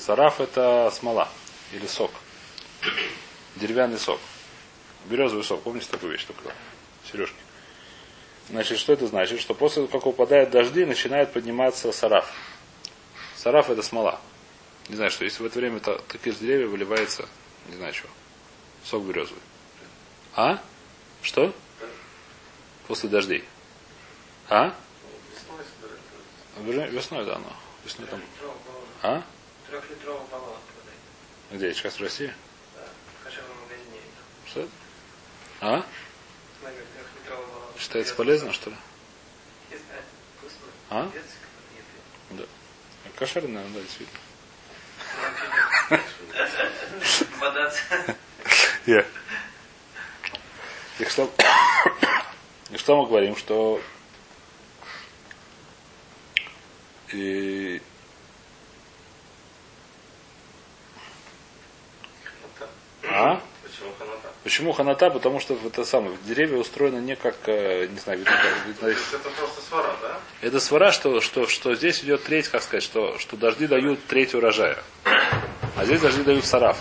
Сараф 0.00 0.40
это 0.40 0.90
смола 0.94 1.28
или 1.72 1.86
сок. 1.86 2.10
Деревянный 3.56 3.98
сок. 3.98 4.18
Березовый 5.06 5.44
сок. 5.44 5.62
Помните 5.62 5.88
такую 5.90 6.12
вещь 6.12 6.24
такую? 6.24 6.52
Сережки. 7.10 7.36
Значит, 8.48 8.78
что 8.78 8.92
это 8.94 9.06
значит? 9.06 9.40
Что 9.40 9.54
после 9.54 9.86
того, 9.86 9.98
как 9.98 10.06
упадают 10.06 10.50
дожди, 10.50 10.84
начинает 10.84 11.32
подниматься 11.32 11.92
сараф. 11.92 12.32
Сараф 13.36 13.68
это 13.70 13.82
смола. 13.82 14.20
Не 14.88 14.96
знаю, 14.96 15.10
что 15.10 15.24
если 15.24 15.42
в 15.42 15.46
это 15.46 15.58
время 15.58 15.80
та- 15.80 15.98
такие 16.08 16.34
деревья 16.34 16.66
выливается, 16.66 17.28
не 17.68 17.76
знаю 17.76 17.92
чего, 17.92 18.08
сок 18.84 19.04
березовый. 19.04 19.42
А? 20.34 20.58
Что? 21.22 21.54
После 22.88 23.08
дождей. 23.08 23.44
А? 24.48 24.74
Весной 26.58 27.24
да, 27.24 27.36
оно. 27.36 27.52
Весной 27.84 28.08
там. 28.08 28.20
А? 29.02 29.22
Трехлитровый 29.70 30.26
баллон 30.32 30.58
продают. 30.66 31.00
Где? 31.52 31.72
Сейчас 31.72 31.94
в 31.94 32.00
России? 32.02 32.34
Да. 32.74 32.82
В 33.20 33.24
кошерном 33.24 33.56
магазине. 33.62 34.00
Что 34.46 34.60
это? 34.62 34.70
А? 35.60 35.86
Смотри, 36.58 36.78
трехлитровый 36.96 37.46
баллон. 37.46 37.68
Считается 37.78 38.14
полезно, 38.16 38.52
что 38.52 38.70
ли? 38.70 38.76
Не 39.70 39.76
знаю. 39.76 40.02
Вкусно. 40.38 40.66
А? 40.90 41.08
Да. 42.30 42.44
Кошерный, 43.16 43.52
наверное, 43.52 43.74
да, 43.74 43.80
действительно. 43.82 44.18
Я. 48.86 49.04
И 50.98 51.04
что, 51.04 51.32
и 52.70 52.76
что 52.76 52.96
мы 52.96 53.06
говорим, 53.06 53.36
что 53.36 53.80
и, 57.12 57.80
а? 63.20 63.42
Почему 63.62 63.92
ханата? 63.98 64.28
Почему 64.42 64.72
ханата? 64.72 65.10
Потому 65.10 65.40
что 65.40 65.58
это 65.64 65.84
самое, 65.84 66.16
деревья 66.24 66.56
устроены 66.56 67.00
не 67.00 67.16
как, 67.16 67.36
э, 67.46 67.86
не 67.86 67.98
знаю, 67.98 68.18
видно, 68.18 68.32
как- 68.32 68.66
видно, 68.66 68.86
это 68.88 69.30
просто 69.30 69.62
свара, 69.62 69.94
да? 70.02 70.18
это 70.40 70.60
свара, 70.60 70.92
что, 70.92 71.20
что, 71.20 71.46
что 71.46 71.74
здесь 71.74 72.02
идет 72.02 72.24
треть, 72.24 72.48
как 72.48 72.62
сказать, 72.62 72.82
что, 72.82 73.18
что 73.18 73.36
дожди 73.36 73.66
дают 73.66 74.04
треть 74.06 74.34
урожая. 74.34 74.82
А 75.76 75.84
здесь 75.84 76.00
дожди 76.00 76.22
дают 76.22 76.44
сараф. 76.44 76.78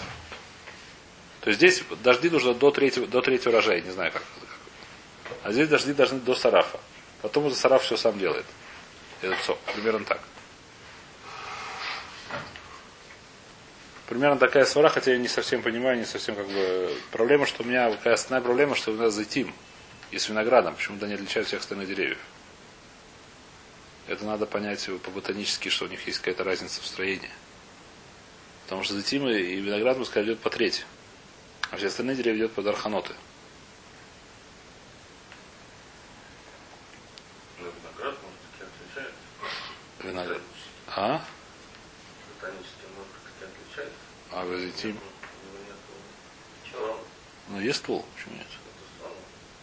То 1.42 1.50
есть 1.50 1.60
здесь 1.60 1.84
дожди 2.04 2.30
нужно 2.30 2.54
до 2.54 2.72
третьего, 2.72 3.08
до 3.08 3.22
третьего 3.22 3.52
урожая, 3.52 3.82
не 3.82 3.92
знаю 3.92 4.12
как. 4.12 4.24
А 5.44 5.52
здесь 5.52 5.68
дожди 5.68 5.94
должны 5.94 6.20
до 6.20 6.36
сарафа. 6.36 6.80
Потом 7.22 7.46
уже 7.46 7.56
сараф 7.56 7.84
все 7.84 7.98
сам 7.98 8.18
делает. 8.18 8.46
Этот 9.22 9.40
сок. 9.44 9.58
Примерно 9.74 10.06
так. 10.06 10.20
Примерно 14.10 14.40
такая 14.40 14.66
свара, 14.66 14.90
хотя 14.90 15.12
я 15.12 15.20
не 15.20 15.28
совсем 15.28 15.62
понимаю, 15.62 15.96
не 15.96 16.04
совсем 16.04 16.36
как 16.36 16.48
бы... 16.48 16.98
Проблема, 17.12 17.46
что 17.46 17.62
у 17.62 17.66
меня, 17.68 17.92
какая 17.92 18.16
основная 18.16 18.44
проблема, 18.44 18.76
что 18.76 18.92
у 18.92 18.96
нас 18.96 19.14
затим. 19.14 19.54
И 20.10 20.18
с 20.18 20.28
виноградом. 20.30 20.74
Почему-то 20.74 21.06
они 21.06 21.14
отличают 21.14 21.48
всех 21.48 21.60
остальных 21.60 21.88
деревьев. 21.90 22.18
Это 24.08 24.26
надо 24.26 24.48
понять 24.48 24.90
по-ботанически, 25.04 25.70
что 25.70 25.86
у 25.86 25.88
них 25.90 26.08
есть 26.08 26.18
какая-то 26.18 26.44
разница 26.44 26.82
в 26.82 26.88
строении. 26.88 27.30
Потому 28.64 28.82
что 28.84 28.96
затимы 28.96 29.40
и 29.40 29.58
виноград, 29.58 30.04
сказали, 30.08 30.30
идет 30.30 30.40
по 30.40 30.50
треть. 30.50 30.88
А 31.70 31.78
все 31.78 31.86
остальные 31.86 32.16
деревья 32.16 32.46
идут 32.46 32.54
под 32.54 32.66
арханоты. 32.66 33.14
Виноград, 37.60 38.18
может, 38.24 38.40
таки 38.58 38.64
отличает. 38.64 39.14
Виноград. 40.02 40.42
А? 40.88 41.24
А 44.32 44.46
нету 44.46 44.98
сторон. 46.70 46.98
Ну, 47.50 47.60
есть 47.60 47.80
ствол. 47.80 48.06
Почему 48.16 48.36
нет? 48.36 48.48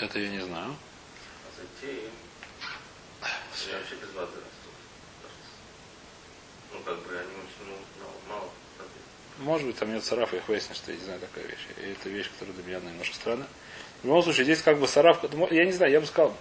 Это 0.00 0.18
я 0.18 0.28
не 0.28 0.40
знаю. 0.40 0.76
Ну, 6.72 6.80
ну. 8.28 8.50
Может 9.38 9.66
быть, 9.66 9.76
там 9.76 9.92
нет 9.92 10.04
сарафа, 10.04 10.36
их 10.36 10.48
выяснить, 10.48 10.76
что 10.76 10.92
я 10.92 10.98
не 10.98 11.04
знаю 11.04 11.20
такая 11.20 11.44
вещь. 11.44 11.66
И 11.78 11.90
это 11.90 12.08
вещь, 12.08 12.30
которая 12.30 12.54
для 12.54 12.64
меня 12.64 12.90
немножко 12.90 13.14
странная. 13.14 13.48
В 14.02 14.06
любом 14.06 14.22
случае, 14.22 14.44
здесь 14.44 14.62
как 14.62 14.78
бы 14.78 14.88
сараф, 14.88 15.24
я 15.50 15.64
не 15.64 15.72
знаю, 15.72 15.92
я 15.92 16.00
бы 16.00 16.06
сказал, 16.06 16.36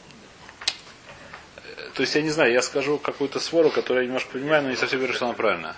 то 1.95 2.01
есть 2.01 2.13
я 2.13 2.21
не 2.21 2.29
знаю, 2.29 2.51
я 2.51 2.61
скажу 2.61 2.97
какую-то 2.97 3.39
свору, 3.39 3.69
которую 3.69 4.03
я 4.03 4.07
немножко 4.07 4.33
понимаю, 4.33 4.63
но 4.63 4.69
не 4.69 4.75
совсем 4.75 4.99
верю, 4.99 5.13
что 5.13 5.25
она 5.25 5.33
правильная. 5.33 5.77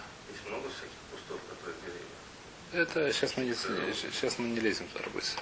Это 2.74 3.14
сейчас 3.14 3.38
мы 3.38 3.46
не, 3.46 3.54
сейчас 3.54 4.40
мы 4.40 4.48
не 4.48 4.60
лезем 4.60 4.88
туда 4.94 5.06
быстро. 5.14 5.42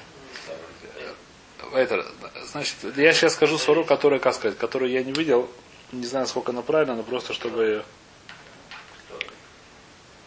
Это, 1.74 2.06
значит, 2.52 2.76
я 2.98 3.14
сейчас 3.14 3.34
скажу 3.34 3.58
свару, 3.58 3.86
которая, 3.86 4.20
как 4.20 4.36
сказать, 4.36 4.58
которую 4.58 4.92
я 4.92 5.02
не 5.02 5.14
видел, 5.14 5.50
не 5.94 6.06
знаю, 6.06 6.28
сколько 6.28 6.52
она 6.52 6.62
правильно, 6.62 6.96
но 6.96 7.04
просто 7.04 7.34
чтобы... 7.34 7.84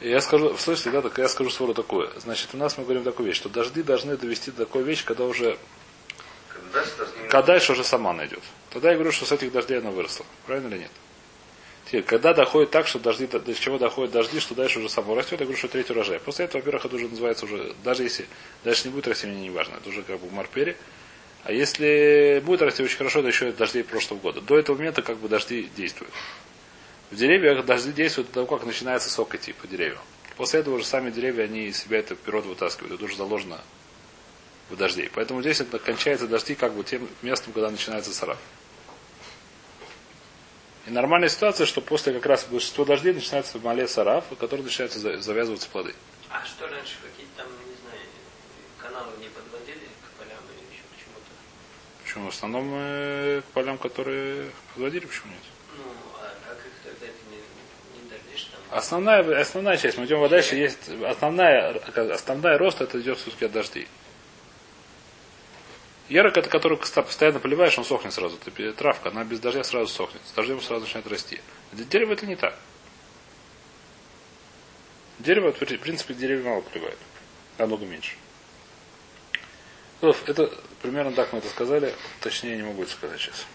Я 0.00 0.20
скажу, 0.20 0.56
слышите, 0.56 0.90
да, 0.90 1.02
так 1.02 1.18
я 1.18 1.28
скажу 1.28 1.50
свару 1.50 1.74
такое. 1.74 2.10
Значит, 2.18 2.50
у 2.54 2.56
нас 2.56 2.78
мы 2.78 2.84
говорим 2.84 3.04
такую 3.04 3.26
вещь, 3.26 3.36
что 3.36 3.48
дожди 3.50 3.82
должны 3.82 4.16
довести 4.16 4.50
до 4.50 4.64
такой 4.64 4.82
вещи, 4.82 5.04
когда 5.04 5.24
уже, 5.24 5.58
Когда 6.48 6.84
должны... 6.96 7.17
когда 7.28 7.42
дальше 7.42 7.72
уже 7.72 7.84
сама 7.84 8.12
найдет. 8.12 8.42
Тогда 8.70 8.90
я 8.90 8.94
говорю, 8.94 9.12
что 9.12 9.26
с 9.26 9.32
этих 9.32 9.52
дождей 9.52 9.78
она 9.78 9.90
выросла. 9.90 10.26
Правильно 10.46 10.68
или 10.68 10.80
нет? 10.80 10.90
Теперь, 11.86 12.02
когда 12.02 12.34
доходит 12.34 12.70
так, 12.70 12.86
что 12.86 12.98
дожди, 12.98 13.26
до 13.26 13.54
чего 13.54 13.78
доходят 13.78 14.12
дожди, 14.12 14.40
что 14.40 14.54
дальше 14.54 14.78
уже 14.78 14.88
само 14.88 15.14
растет, 15.14 15.40
я 15.40 15.46
говорю, 15.46 15.56
что 15.58 15.68
третий 15.68 15.92
урожай. 15.92 16.20
После 16.20 16.44
этого, 16.44 16.60
во-первых, 16.60 16.84
это 16.84 16.96
уже 16.96 17.08
называется 17.08 17.46
уже, 17.46 17.72
даже 17.82 18.02
если 18.02 18.26
дальше 18.64 18.88
не 18.88 18.94
будет 18.94 19.08
расти, 19.08 19.26
мне 19.26 19.40
не 19.40 19.50
важно, 19.50 19.76
это 19.76 19.88
уже 19.88 20.02
как 20.02 20.20
бы 20.20 20.30
марпере. 20.30 20.76
А 21.44 21.52
если 21.52 22.42
будет 22.44 22.60
расти 22.60 22.82
очень 22.82 22.98
хорошо, 22.98 23.22
то 23.22 23.28
еще 23.28 23.52
дождей 23.52 23.84
прошлого 23.84 24.18
года. 24.18 24.40
До 24.42 24.58
этого 24.58 24.76
момента 24.76 25.00
как 25.00 25.16
бы 25.16 25.28
дожди 25.28 25.70
действуют. 25.76 26.12
В 27.10 27.16
деревьях 27.16 27.64
дожди 27.64 27.92
действуют 27.92 28.28
до 28.28 28.34
того, 28.34 28.58
как 28.58 28.66
начинается 28.66 29.08
сок 29.08 29.34
идти 29.34 29.54
по 29.54 29.66
деревьям. 29.66 30.00
После 30.36 30.60
этого 30.60 30.74
уже 30.74 30.84
сами 30.84 31.10
деревья, 31.10 31.44
они 31.44 31.68
из 31.68 31.78
себя 31.78 32.00
это 32.00 32.14
вперед 32.14 32.44
вытаскивают. 32.44 32.94
Это 32.94 33.04
уже 33.04 33.16
заложено 33.16 33.60
дождей. 34.76 35.10
Поэтому 35.14 35.40
здесь 35.40 35.60
это 35.60 35.78
кончается 35.78 36.26
дожди 36.26 36.54
как 36.54 36.72
бы 36.74 36.84
тем 36.84 37.08
местом, 37.22 37.52
когда 37.52 37.70
начинается 37.70 38.12
сараф. 38.12 38.38
И 40.86 40.90
нормальная 40.90 41.28
ситуация, 41.28 41.66
что 41.66 41.80
после 41.80 42.12
как 42.14 42.24
раз 42.26 42.46
большинства 42.46 42.84
дождей 42.84 43.12
начинается 43.12 43.58
малец 43.58 43.92
сараф, 43.92 44.24
который 44.40 44.62
начинается 44.62 44.98
за- 44.98 45.20
завязываться 45.20 45.68
плоды. 45.68 45.94
А 46.30 46.44
что 46.44 46.66
раньше, 46.66 46.94
какие-то 47.02 47.42
там, 47.42 47.46
не 47.66 47.74
знаю, 47.82 48.00
каналы 48.80 49.12
не 49.20 49.28
подводили 49.28 49.80
к 49.86 50.18
полям 50.18 50.38
или 50.56 50.72
еще 50.74 50.82
к 50.82 50.96
чему-то? 50.98 51.30
Почему? 52.04 52.24
В 52.26 52.34
основном 52.34 52.70
э, 52.74 53.42
к 53.42 53.52
полям, 53.52 53.76
которые 53.76 54.50
подводили, 54.72 55.04
почему 55.06 55.32
нет? 55.32 55.42
Ну, 55.76 55.84
а 56.22 56.34
как 56.48 56.58
их 56.58 56.72
тогда 56.82 57.06
не, 57.30 58.00
не 58.02 58.08
дождишь 58.08 58.44
там? 58.44 58.60
Основная, 58.78 59.40
основная 59.40 59.76
часть, 59.76 59.98
мы 59.98 60.06
идем 60.06 60.26
дальше, 60.28 60.54
есть 60.56 60.88
основная, 61.06 61.78
основная 62.14 62.56
рост, 62.56 62.80
это 62.80 62.98
идет 63.00 63.18
все-таки 63.18 63.44
от 63.44 63.52
дождей. 63.52 63.88
Ярок 66.08 66.38
это 66.38 66.48
который 66.48 66.78
постоянно 66.78 67.38
поливаешь, 67.38 67.76
он 67.76 67.84
сохнет 67.84 68.14
сразу. 68.14 68.38
Пе- 68.38 68.72
травка, 68.72 69.10
она 69.10 69.24
без 69.24 69.40
дождя 69.40 69.62
сразу 69.62 69.92
сохнет. 69.92 70.22
С 70.26 70.32
дождем 70.32 70.60
сразу 70.62 70.84
начинает 70.84 71.06
расти. 71.06 71.40
Для 71.72 71.84
дерева 71.84 72.14
это 72.14 72.26
не 72.26 72.36
так. 72.36 72.58
Дерево, 75.18 75.52
в 75.52 75.58
принципе, 75.58 76.14
деревья 76.14 76.44
мало 76.44 76.60
поливают. 76.62 76.98
Намного 77.58 77.84
меньше. 77.84 78.14
Это 80.00 80.52
примерно 80.80 81.12
так 81.12 81.32
мы 81.32 81.40
это 81.40 81.48
сказали. 81.48 81.92
Точнее, 82.20 82.56
не 82.56 82.62
могу 82.62 82.84
это 82.84 82.92
сказать 82.92 83.20
сейчас. 83.20 83.46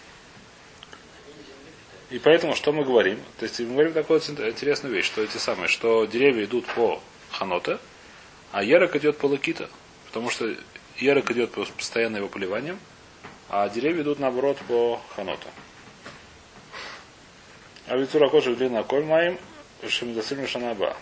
И 2.10 2.18
поэтому, 2.18 2.54
что 2.54 2.72
мы 2.72 2.84
говорим? 2.84 3.18
То 3.38 3.46
есть 3.46 3.58
мы 3.60 3.72
говорим 3.72 3.94
такую 3.94 4.20
интересную 4.20 4.94
вещь, 4.94 5.06
что 5.06 5.22
эти 5.22 5.38
самые, 5.38 5.68
что 5.68 6.04
деревья 6.04 6.44
идут 6.44 6.66
по 6.66 7.02
ханоте, 7.30 7.78
а 8.52 8.62
ярок 8.62 8.94
идет 8.94 9.18
по 9.18 9.26
лакита. 9.26 9.68
Потому 10.06 10.30
что 10.30 10.54
ярок 10.96 11.30
идет 11.30 11.52
по 11.52 11.64
постоянно 11.64 12.18
его 12.18 12.28
поливанием, 12.28 12.78
а 13.48 13.68
деревья 13.68 14.02
идут 14.02 14.18
наоборот 14.18 14.58
по 14.68 15.00
ханоту. 15.14 15.48
А 17.86 17.96
Вицура 17.96 18.28
кожа 18.28 18.54
длина 18.54 18.82
коль 18.82 19.04
маим, 19.04 19.38
шемидасим 19.86 20.46
шанаба. 20.46 20.96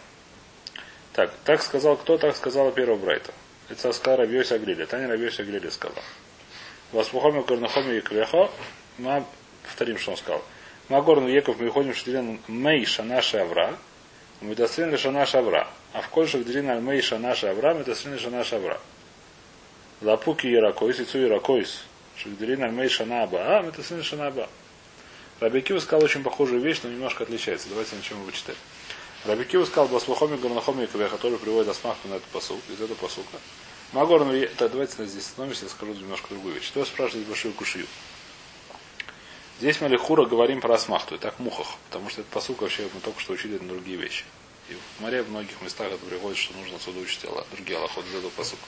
Так, 1.12 1.33
так 1.44 1.62
сказал 1.62 1.96
кто? 1.96 2.18
Так 2.18 2.35
сказала 2.37 2.72
первого 2.72 2.98
брайта. 2.98 3.33
Это 3.68 3.92
сказал 3.92 4.18
Рабиоси 4.18 4.55
Агрили. 4.55 4.85
Таня 4.85 5.09
Рабиоси 5.09 5.42
Агрили 5.42 5.68
сказал. 5.68 6.02
Васпухоми 6.90 7.42
Корнахоми 7.42 7.94
Яквехо. 7.94 8.50
Мы 8.98 9.24
повторим, 9.62 9.98
что 9.98 10.12
он 10.12 10.16
сказал. 10.16 10.42
Магорну 10.88 11.28
Еков 11.28 11.61
мы 11.61 11.70
ходим 11.70 11.94
шадрин 11.94 12.40
Мей 12.48 12.85
Шана 12.85 13.22
Шавра. 13.22 13.76
Мы 14.40 14.55
дострин 14.55 14.96
Шана 14.98 15.24
Шавра. 15.26 15.68
А 15.92 16.00
в 16.00 16.09
коль 16.09 16.26
шадрин 16.26 16.68
Аль 16.68 16.81
Мей 16.81 17.00
Шана 17.00 17.35
Шавра, 17.35 17.74
мы 17.74 17.85
дострин 17.85 18.18
Шана 18.18 18.42
Шавра. 18.42 18.81
Лапуки 20.03 20.49
Яракойс, 20.49 20.99
Ицу 20.99 21.19
Яракойс. 21.19 21.85
Шадрин 22.17 22.62
Аль 22.62 22.73
Мей 22.73 22.88
Шана 22.88 23.23
Аба, 23.23 23.38
а 23.41 23.62
мы 23.62 23.71
дострин 23.71 24.03
Шана 24.03 24.27
Аба. 24.27 24.49
Рабикива 25.41 25.79
сказал 25.79 26.05
очень 26.05 26.23
похожую 26.23 26.61
вещь, 26.61 26.81
но 26.83 26.91
немножко 26.91 27.23
отличается. 27.25 27.69
Давайте 27.69 27.97
начнем 27.97 28.21
его 28.21 28.31
читать. 28.33 28.57
Рабикива 29.25 29.65
сказал 29.65 29.88
Баслухоми 29.88 30.37
Горнахоми 30.37 30.87
Каве, 30.87 31.09
который 31.09 31.38
приводит 31.38 31.69
Асмахту 31.71 32.09
на 32.09 32.15
этот 32.15 32.27
посук, 32.29 32.61
из 32.69 32.81
этого 32.81 32.97
посука. 32.97 33.38
Магорну, 33.93 34.33
да, 34.59 34.69
давайте 34.69 35.05
здесь 35.07 35.25
остановимся, 35.25 35.65
я 35.65 35.71
скажу 35.71 35.93
немножко 35.95 36.29
другую 36.31 36.55
вещь. 36.55 36.65
Что 36.65 36.85
спрашивает 36.85 37.27
большую 37.27 37.55
кушью? 37.55 37.87
Здесь 39.61 39.81
мы 39.81 39.88
Лихура 39.88 40.25
говорим 40.25 40.61
про 40.61 40.75
Асмахту, 40.75 41.15
и 41.15 41.19
так 41.19 41.38
мухах, 41.38 41.69
потому 41.88 42.09
что 42.11 42.23
этот 42.23 42.33
посук 42.33 42.62
вообще 42.62 42.88
мы 42.93 43.01
только 43.01 43.21
что 43.21 43.35
учили 43.35 43.59
на 43.59 43.69
другие 43.69 43.99
вещи. 43.99 44.25
И 44.69 44.75
в 44.75 45.03
море 45.03 45.23
в 45.23 45.31
многих 45.31 45.61
местах 45.62 45.88
это 45.88 46.05
приходит, 46.05 46.38
что 46.38 46.55
нужно 46.55 46.77
отсюда 46.77 47.01
учить 47.01 47.25
другие 47.53 47.79
Аллахот 47.79 48.05
из 48.07 48.15
этого 48.15 48.31
посука. 48.31 48.62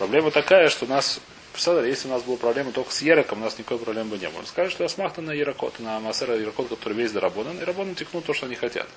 Проблема 0.00 0.30
такая, 0.30 0.70
что 0.70 0.86
у 0.86 0.88
нас, 0.88 1.20
если 1.54 2.08
у 2.08 2.10
нас 2.10 2.22
была 2.22 2.38
проблема 2.38 2.72
только 2.72 2.90
с 2.90 3.02
Ероком, 3.02 3.42
у 3.42 3.44
нас 3.44 3.58
никакой 3.58 3.80
проблемы 3.80 4.12
бы 4.12 4.16
не 4.18 4.30
было. 4.30 4.42
Скажут, 4.46 4.72
что 4.72 4.86
Асмахта 4.86 5.20
на 5.20 5.32
Ерокот, 5.32 5.78
на 5.78 6.00
Масера 6.00 6.38
Ерокот, 6.38 6.70
который 6.70 6.94
весь 6.94 7.12
доработан, 7.12 7.60
и 7.60 7.64
работан 7.64 7.94
текнут 7.94 8.24
то, 8.24 8.32
что 8.32 8.46
они 8.46 8.54
хотят. 8.54 8.88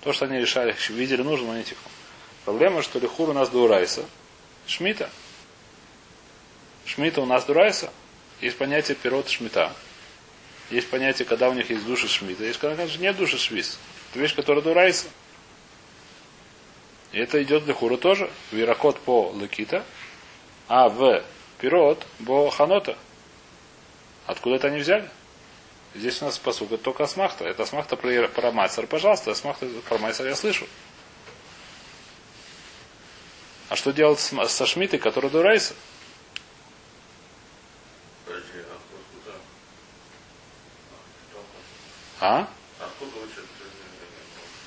То, 0.00 0.12
что 0.12 0.24
они 0.24 0.40
решали, 0.40 0.74
видели 0.88 1.22
нужным, 1.22 1.52
они 1.52 1.62
текнут. 1.62 1.92
Проблема, 2.44 2.82
что 2.82 2.98
Лихур 2.98 3.30
у 3.30 3.34
нас 3.34 3.50
Дурайса, 3.50 4.04
Шмита. 4.66 5.08
Шмита 6.84 7.20
у 7.20 7.26
нас 7.26 7.44
Дурайса. 7.44 7.92
Есть 8.40 8.58
понятие 8.58 8.96
пирот 8.96 9.28
Шмита. 9.28 9.72
Есть 10.70 10.90
понятие, 10.90 11.24
когда 11.24 11.48
у 11.48 11.52
них 11.52 11.70
есть 11.70 11.86
души 11.86 12.08
Шмита. 12.08 12.42
Есть 12.42 12.58
когда 12.58 12.74
конечно, 12.74 13.00
нет 13.00 13.16
души 13.16 13.38
Швиз. 13.38 13.78
Это 14.10 14.18
вещь, 14.18 14.34
которая 14.34 14.64
Дурайса. 14.64 15.06
И 17.12 17.18
это 17.18 17.42
идет 17.42 17.64
для 17.64 17.74
Хура 17.74 17.96
тоже. 17.96 18.30
Виракот 18.50 18.98
по 19.00 19.30
Лакита, 19.30 19.84
а 20.68 20.88
в 20.88 21.22
пирот 21.58 22.04
по 22.26 22.48
Ханота. 22.50 22.96
Откуда 24.26 24.56
это 24.56 24.68
они 24.68 24.78
взяли? 24.78 25.08
Здесь 25.94 26.22
у 26.22 26.24
нас 26.24 26.38
посука 26.38 26.78
только 26.78 27.04
Асмахта. 27.04 27.44
Это 27.44 27.64
Асмахта 27.64 27.96
про, 27.96 28.28
про 28.28 28.50
Майсер. 28.50 28.86
Пожалуйста, 28.86 29.32
Асмахта 29.32 29.66
про 29.88 29.98
Майсер 29.98 30.26
я 30.26 30.34
слышу. 30.34 30.66
А 33.68 33.76
что 33.76 33.92
делать 33.92 34.18
с- 34.20 34.48
со 34.48 34.66
Шмитой, 34.66 34.98
который 34.98 35.28
Дурайса? 35.30 35.74
Подожди, 38.24 38.58
а 38.58 38.74
откуда? 38.76 39.38
А? 42.20 42.48
Откуда 42.80 43.16
учат? 43.24 43.38
э, 43.38 43.68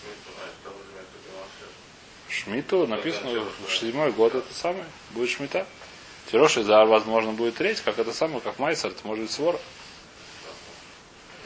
Шмидту, 0.01 0.29
а 0.39 0.45
это 0.45 0.69
возьмет 0.69 1.05
это 1.05 2.24
Шмиту 2.35 2.85
написано 2.87 3.45
в 3.67 3.75
седьмой 3.75 4.11
год 4.11 4.35
это 4.35 4.53
самое. 4.53 4.85
Будет 5.11 5.29
Шмита. 5.29 5.65
Тирош 6.31 6.57
из 6.57 6.67
возможно, 6.67 7.31
будет 7.31 7.55
треть, 7.55 7.81
как 7.81 7.99
это 7.99 8.11
самое, 8.11 8.41
как 8.41 8.59
Майсер, 8.59 8.89
это 8.91 9.05
может 9.07 9.23
быть 9.23 9.31
свора. 9.31 9.59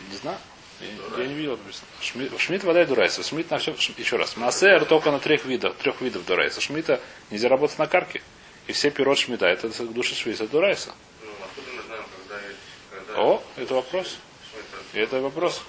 Не 0.09 0.17
знаю. 0.17 0.37
Я, 0.79 1.23
я 1.23 1.27
не 1.27 1.33
видел 1.33 1.57
написано. 1.57 1.87
Шмидт, 2.01 2.39
Шмидт 2.39 2.63
вода 2.63 2.81
и 2.81 2.85
дурайса. 2.85 3.21
Шмидт 3.21 3.51
на 3.51 3.57
все. 3.57 3.75
Еще 3.97 4.15
раз. 4.15 4.37
Массер 4.37 4.85
только 4.85 5.11
на 5.11 5.19
трех 5.19 5.45
видов, 5.45 5.75
трех 5.75 6.01
видов 6.01 6.25
дурайса. 6.25 6.61
Шмидта 6.61 7.01
нельзя 7.29 7.49
работать 7.49 7.77
на 7.77 7.87
карке. 7.87 8.21
И 8.67 8.71
все 8.71 8.89
пирот 8.89 9.17
Шмита, 9.17 9.47
это 9.47 9.69
душа 9.85 10.15
Швейца 10.15 10.47
дурайса. 10.47 10.93
О, 13.15 13.43
это 13.57 13.73
вопрос. 13.73 14.17
Это 14.93 15.19
вопрос. 15.19 15.61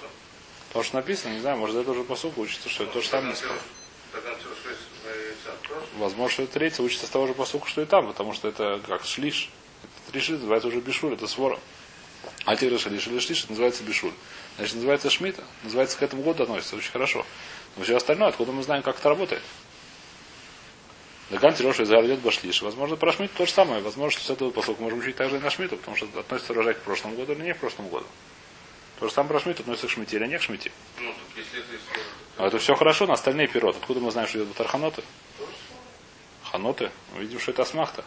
То, 0.72 0.82
что 0.84 0.96
написано, 0.96 1.32
не 1.32 1.40
знаю, 1.40 1.58
может 1.58 1.76
это 1.76 1.90
уже 1.90 2.04
по 2.04 2.14
суху 2.14 2.42
учится, 2.42 2.68
что 2.68 2.84
это 2.84 2.92
то 2.92 3.00
же 3.00 3.08
самое. 3.08 3.34
сказал. 3.34 3.56
Тогда 4.12 4.34
все 4.36 4.44
шло 4.44 5.10
яйца. 5.10 5.56
Тоже? 5.68 5.86
Возможно, 6.00 6.32
что 6.32 6.42
это 6.44 6.54
третье 6.54 6.82
учится 6.82 7.06
с 7.06 7.10
того 7.10 7.26
же 7.26 7.34
посука, 7.34 7.68
что 7.68 7.82
и 7.82 7.84
там, 7.84 8.06
потому 8.06 8.32
что 8.32 8.48
это 8.48 8.80
как 8.86 9.04
шлиш. 9.04 9.50
Это 9.82 10.12
три 10.12 10.20
шлиш, 10.20 10.38
называется 10.38 10.68
уже 10.68 10.80
бишуль, 10.80 11.12
это 11.12 11.26
свора. 11.26 11.58
А 12.46 12.56
те 12.56 12.66
шлиш 12.78 13.06
или 13.06 13.18
шлиш, 13.18 13.44
это 13.44 13.52
называется 13.52 13.84
бишуль. 13.84 14.12
Значит, 14.56 14.76
называется 14.76 15.10
шмита, 15.10 15.44
называется 15.62 15.98
к 15.98 16.02
этому 16.02 16.22
году 16.22 16.42
относится, 16.42 16.76
очень 16.76 16.90
хорошо. 16.90 17.26
Но 17.76 17.84
все 17.84 17.96
остальное, 17.96 18.28
откуда 18.28 18.52
мы 18.52 18.62
знаем, 18.62 18.82
как 18.82 18.98
это 18.98 19.08
работает? 19.10 19.42
Даган 21.30 21.54
Тироша 21.54 21.84
из 21.84 21.90
идет 21.90 22.20
башлиш. 22.20 22.62
Возможно, 22.62 22.96
про 22.96 23.12
шмиту 23.12 23.34
то 23.36 23.46
же 23.46 23.52
самое. 23.52 23.80
Возможно, 23.82 24.18
что 24.18 24.26
с 24.26 24.30
этого 24.30 24.50
посылка 24.50 24.82
можем 24.82 24.98
учить 24.98 25.16
также 25.16 25.36
и 25.36 25.38
на 25.38 25.50
шмиту, 25.50 25.76
потому 25.76 25.96
что 25.96 26.06
относится 26.18 26.52
урожай 26.52 26.74
к 26.74 26.80
прошлому 26.80 27.14
году 27.14 27.34
или 27.34 27.42
не 27.42 27.54
к 27.54 27.58
прошлому 27.58 27.88
году. 27.88 28.06
То 28.98 29.06
же 29.06 29.12
самое 29.12 29.34
про 29.34 29.40
шмиту 29.40 29.62
относится 29.62 29.86
к 29.86 29.90
шмите 29.90 30.16
или 30.16 30.26
не 30.26 30.38
к 30.38 30.42
шмите. 30.42 30.72
Ну, 30.98 31.12
так 31.12 31.36
если 31.36 31.60
это 31.60 31.74
из... 31.74 31.80
Но 32.36 32.46
это 32.46 32.58
все 32.58 32.74
хорошо, 32.74 33.06
на 33.06 33.12
остальные 33.12 33.46
пироты. 33.46 33.78
Откуда 33.78 34.00
мы 34.00 34.10
знаем, 34.10 34.28
что 34.28 34.38
идет 34.38 34.54
Тарханоты? 34.54 35.04
Ханоты? 36.50 36.90
Мы 37.14 37.20
видим, 37.20 37.38
что 37.38 37.52
это 37.52 37.62
асмахта. 37.62 38.04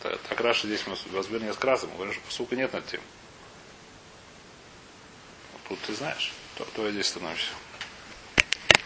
Так, 0.00 0.40
Раши 0.40 0.66
здесь 0.66 0.86
мы 0.86 0.96
возьмем 1.12 1.44
несколько 1.44 1.66
раз, 1.68 1.82
мы 1.84 1.94
говорим, 1.94 2.14
что 2.14 2.32
сука 2.32 2.56
нет 2.56 2.72
над 2.72 2.86
тем. 2.86 3.00
Тут 5.68 5.78
ты 5.80 5.94
знаешь, 5.94 6.32
то, 6.56 6.64
то 6.74 6.86
я 6.86 6.92
здесь 6.92 7.06
становишься. 7.06 7.52